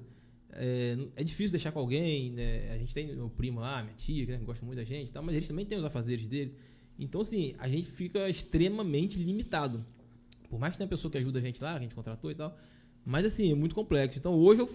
É, 0.53 0.97
é 1.15 1.23
difícil 1.23 1.51
deixar 1.51 1.71
com 1.71 1.79
alguém, 1.79 2.31
né? 2.31 2.69
A 2.71 2.77
gente 2.77 2.93
tem 2.93 3.07
meu 3.15 3.29
primo 3.29 3.59
lá, 3.59 3.81
minha 3.83 3.95
tia, 3.95 4.25
que 4.25 4.31
né, 4.31 4.37
gosta 4.39 4.65
muito 4.65 4.77
da 4.77 4.83
gente 4.83 5.09
e 5.09 5.11
tal, 5.11 5.23
mas 5.23 5.35
eles 5.35 5.47
também 5.47 5.65
têm 5.65 5.77
os 5.77 5.85
afazeres 5.85 6.27
deles. 6.27 6.53
Então, 6.99 7.21
assim, 7.21 7.55
a 7.57 7.67
gente 7.67 7.89
fica 7.89 8.29
extremamente 8.29 9.17
limitado. 9.17 9.85
Por 10.49 10.59
mais 10.59 10.73
que 10.73 10.77
tenha 10.77 10.87
pessoa 10.87 11.11
que 11.11 11.17
ajuda 11.17 11.39
a 11.39 11.41
gente 11.41 11.61
lá, 11.63 11.71
que 11.71 11.79
a 11.79 11.81
gente 11.81 11.95
contratou 11.95 12.29
e 12.29 12.35
tal. 12.35 12.57
Mas, 13.05 13.25
assim, 13.25 13.51
é 13.51 13.55
muito 13.55 13.73
complexo. 13.73 14.19
Então, 14.19 14.35
hoje 14.35 14.61
eu, 14.61 14.69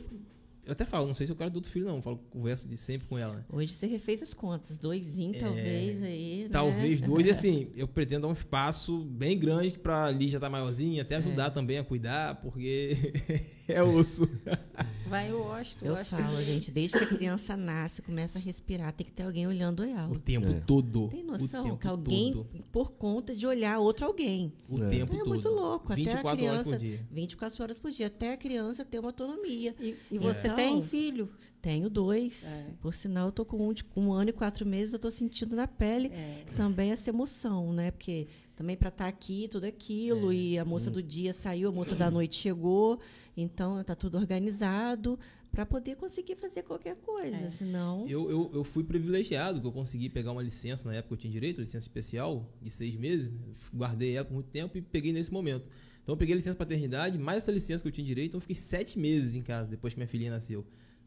eu 0.64 0.72
até 0.72 0.84
falo, 0.84 1.06
não 1.06 1.14
sei 1.14 1.26
se 1.26 1.32
eu 1.32 1.36
quero 1.36 1.50
do 1.50 1.56
outro 1.56 1.70
filho, 1.70 1.84
não. 1.84 1.96
Eu 1.96 2.02
falo, 2.02 2.18
converso 2.30 2.66
de 2.66 2.76
sempre 2.76 3.06
com 3.06 3.16
ela, 3.16 3.36
né? 3.36 3.44
Hoje 3.52 3.72
você 3.72 3.86
refez 3.86 4.22
as 4.22 4.34
contas. 4.34 4.78
Doisinho, 4.78 5.38
talvez, 5.38 6.02
aí. 6.02 6.42
né? 6.44 6.48
Talvez 6.50 7.00
dois, 7.02 7.26
e 7.26 7.30
assim, 7.30 7.68
eu 7.76 7.86
pretendo 7.86 8.22
dar 8.22 8.28
um 8.28 8.32
espaço 8.32 9.04
bem 9.04 9.38
grande 9.38 9.78
pra 9.78 10.10
Liz 10.10 10.32
já 10.32 10.40
tá 10.40 10.50
maiorzinha, 10.50 11.02
até 11.02 11.16
ajudar 11.16 11.50
também 11.50 11.78
a 11.78 11.84
cuidar, 11.84 12.40
porque 12.40 12.96
é 13.68 13.82
osso. 13.82 14.28
Vai 15.08 15.32
o 15.32 15.40
Osto. 15.42 15.84
Eu 15.84 15.94
o 15.94 16.04
falo, 16.04 16.42
gente, 16.42 16.70
desde 16.70 16.98
que 16.98 17.04
a 17.04 17.06
criança 17.06 17.56
nasce, 17.56 18.02
começa 18.02 18.38
a 18.38 18.42
respirar, 18.42 18.92
tem 18.92 19.06
que 19.06 19.12
ter 19.12 19.22
alguém 19.22 19.46
olhando 19.46 19.80
O 19.80 19.84
ela. 19.84 20.18
tempo 20.18 20.48
É. 20.48 20.60
todo. 20.66 21.08
Tem 21.08 21.22
o 21.22 21.26
noção 21.26 21.76
que 21.76 21.86
alguém, 21.86 22.32
todo. 22.32 22.46
por 22.72 22.92
conta 22.92 23.34
de 23.34 23.46
olhar 23.46 23.78
outro 23.78 24.06
alguém. 24.06 24.52
O 24.68 24.82
É. 24.82 24.88
tempo 24.88 25.14
É 25.14 25.18
todo. 25.18 25.28
muito 25.28 25.48
louco. 25.48 25.92
Até 25.92 26.02
a 26.02 26.04
24 26.04 26.28
horas 26.28 26.36
criança, 26.62 26.70
por 26.70 26.78
dia. 26.78 27.06
24 27.10 27.62
horas 27.62 27.78
por 27.78 27.90
dia, 27.90 28.06
até 28.08 28.32
a 28.32 28.36
criança 28.36 28.84
ter 28.84 28.98
uma 28.98 29.08
autonomia. 29.08 29.74
E, 29.80 29.94
e 30.10 30.18
você 30.18 30.46
Então, 30.48 30.56
tem 30.56 30.82
filho? 30.82 31.28
Tenho 31.62 31.90
dois. 31.90 32.44
É. 32.44 32.66
Por 32.80 32.94
sinal, 32.94 33.26
eu 33.26 33.32
tô 33.32 33.44
com 33.44 33.68
um, 33.68 33.72
de- 33.72 33.82
com 33.82 34.02
um 34.06 34.12
ano 34.12 34.30
e 34.30 34.32
quatro 34.32 34.64
meses, 34.64 34.92
eu 34.92 34.98
tô 35.00 35.10
sentindo 35.10 35.56
na 35.56 35.66
pele 35.66 36.08
É. 36.08 36.44
também 36.56 36.92
essa 36.92 37.10
emoção, 37.10 37.72
né? 37.72 37.90
Porque 37.90 38.28
também 38.54 38.76
para 38.76 38.88
estar 38.88 39.08
aqui, 39.08 39.48
tudo 39.50 39.64
aquilo, 39.64 40.30
É. 40.30 40.34
e 40.34 40.58
a 40.58 40.64
moça 40.64 40.90
do 40.90 41.02
dia 41.02 41.32
saiu, 41.32 41.68
a 41.68 41.72
moça 41.72 41.94
da 41.96 42.10
noite 42.10 42.36
chegou, 42.36 43.00
então 43.36 43.82
tá 43.84 43.94
tudo 43.94 44.16
organizado 44.16 45.18
para 45.52 45.64
poder 45.64 45.96
conseguir 45.96 46.36
fazer 46.36 46.62
qualquer 46.62 46.96
coisa, 46.96 47.34
É. 47.36 47.50
senão 47.50 48.06
Eu, 48.08 48.30
eu, 48.30 48.50
eu 48.54 48.64
fui 48.64 48.84
privilegiado, 48.84 49.54
porque 49.54 49.68
eu 49.68 49.72
consegui 49.72 50.08
pegar 50.08 50.32
uma 50.32 50.42
licença, 50.42 50.88
na 50.88 50.94
época 50.96 51.14
eu 51.14 51.18
tinha 51.18 51.32
direito, 51.32 51.60
licença 51.60 51.84
especial, 51.86 52.46
de 52.60 52.68
seis 52.70 52.94
meses, 52.96 53.32
guardei 53.74 54.16
ela 54.16 54.24
por 54.24 54.34
muito 54.34 54.50
tempo 54.50 54.76
e 54.76 54.82
peguei 54.82 55.12
nesse 55.12 55.32
momento. 55.32 55.66
Então 56.02 56.12
eu 56.12 56.16
peguei 56.16 56.34
a 56.34 56.36
licença 56.36 56.56
paternidade, 56.56 57.18
mais 57.18 57.38
essa 57.38 57.50
licença 57.52 57.82
que 57.82 57.88
eu 57.88 57.92
tinha 57.92 58.06
direito, 58.06 58.28
então 58.30 58.36
eu 58.38 58.42
fiquei 58.42 58.56
sete 58.56 58.98
meses 58.98 59.34
em 59.34 59.42
casa, 59.42 59.68
depois 59.70 59.92
que 59.94 59.98
minha 59.98 60.06
filhinha 60.08 60.30
nasceu. 60.30 60.64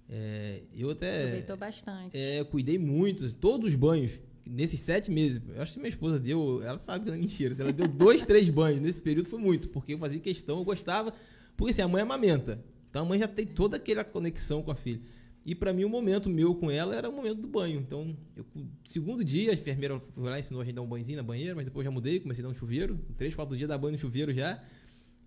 É, 0.10 0.64
eu 0.76 0.90
até 0.90 1.20
Aproveitou 1.24 1.58
bastante. 1.58 2.18
é, 2.18 2.44
cuidei 2.44 2.80
muito, 2.80 3.32
todos 3.36 3.68
os 3.70 3.76
banhos, 3.76 4.20
nesses 4.46 4.80
sete 4.80 5.12
meses. 5.12 5.40
Eu 5.56 5.62
acho 5.62 5.74
que 5.74 5.80
minha 5.80 5.90
esposa 5.90 6.20
deu, 6.20 6.64
ela 6.64 6.80
sabe 6.80 7.04
que 7.06 7.12
não 7.12 7.18
é 7.18 7.20
mentira, 7.20 7.54
se 7.54 7.62
ela 7.62 7.72
deu 7.72 7.88
dois, 7.88 8.24
três 8.26 8.50
banhos 8.50 8.82
nesse 8.82 9.00
período 9.00 9.28
foi 9.30 9.40
muito, 9.40 9.70
porque 9.70 9.94
eu 9.94 10.00
fazia 10.00 10.20
questão, 10.20 10.58
eu 10.58 10.66
gostava, 10.66 11.14
porque 11.60 11.72
assim, 11.72 11.82
a 11.82 11.88
mãe 11.90 12.02
amamenta, 12.02 12.64
então 12.90 13.02
a 13.02 13.06
mãe 13.06 13.20
já 13.20 13.28
tem 13.28 13.46
toda 13.46 13.76
aquela 13.76 14.02
conexão 14.02 14.64
com 14.64 14.72
a 14.72 14.76
filha. 14.76 15.02
E 15.46 15.54
pra 15.54 15.74
mim 15.74 15.84
o 15.84 15.90
momento 15.90 16.30
meu 16.30 16.56
com 16.56 16.72
ela 16.72 16.96
era 16.96 17.10
o 17.10 17.12
momento 17.12 17.42
do 17.42 17.48
banho. 17.50 17.82
Então, 17.82 18.16
eu, 18.34 18.46
segundo 18.86 19.26
dia, 19.26 19.52
a 19.52 19.54
enfermeira 19.54 20.00
foi 20.12 20.24
lá 20.24 20.40
ensinou 20.40 20.62
a 20.62 20.64
gente 20.64 20.76
a 20.76 20.78
dar 20.78 20.82
um 20.84 20.88
banhozinho 20.88 21.18
na 21.18 21.24
banheira, 21.24 21.54
mas 21.54 21.66
depois 21.66 21.84
já 21.84 21.92
mudei, 21.92 22.22
comecei 22.22 22.42
a 22.42 22.48
dar 22.48 22.52
um 22.52 22.54
chuveiro, 22.54 22.98
três, 23.18 23.36
quatro 23.36 23.58
dias 23.58 23.68
dar 23.68 23.78
banho 23.78 23.92
no 23.92 24.00
chuveiro 24.00 24.34
já. 24.34 24.64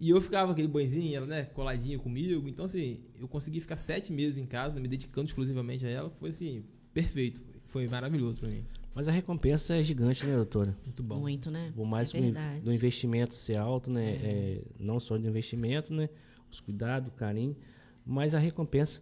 E 0.01 0.09
eu 0.09 0.23
ficava 0.23 0.53
aquele 0.53 0.68
banhozinho, 0.68 1.14
ela, 1.14 1.27
né, 1.27 1.45
coladinha 1.45 1.99
comigo. 1.99 2.49
Então, 2.49 2.64
assim, 2.64 3.01
eu 3.21 3.29
consegui 3.29 3.61
ficar 3.61 3.77
sete 3.77 4.11
meses 4.11 4.38
em 4.38 4.47
casa, 4.47 4.81
me 4.81 4.88
dedicando 4.88 5.29
exclusivamente 5.29 5.85
a 5.85 5.90
ela. 5.90 6.09
Foi, 6.09 6.31
assim, 6.31 6.64
perfeito. 6.95 7.42
Foi 7.66 7.87
maravilhoso 7.87 8.38
pra 8.38 8.49
mim. 8.49 8.64
Mas 8.94 9.09
a 9.09 9.12
recompensa 9.12 9.74
é 9.74 9.83
gigante, 9.83 10.26
né, 10.26 10.35
doutora? 10.37 10.76
Muito 10.85 11.02
bom. 11.02 11.18
muito, 11.18 11.50
né? 11.50 11.72
Por 11.74 11.87
mais 11.87 12.11
é 12.11 12.12
do 12.12 12.18
in- 12.18 12.33
verdade. 12.33 12.61
do 12.61 12.72
investimento 12.72 13.35
ser 13.35 13.57
alto, 13.57 13.90
né? 13.90 14.11
é, 14.22 14.62
não 14.78 15.00
só 15.00 15.16
do 15.16 15.26
investimento, 15.26 15.92
né? 15.94 16.09
Os 16.50 16.61
cuidados, 16.61 17.09
o 17.09 17.12
carinho, 17.12 17.57
mas 18.05 18.35
a 18.35 18.38
recompensa 18.38 19.00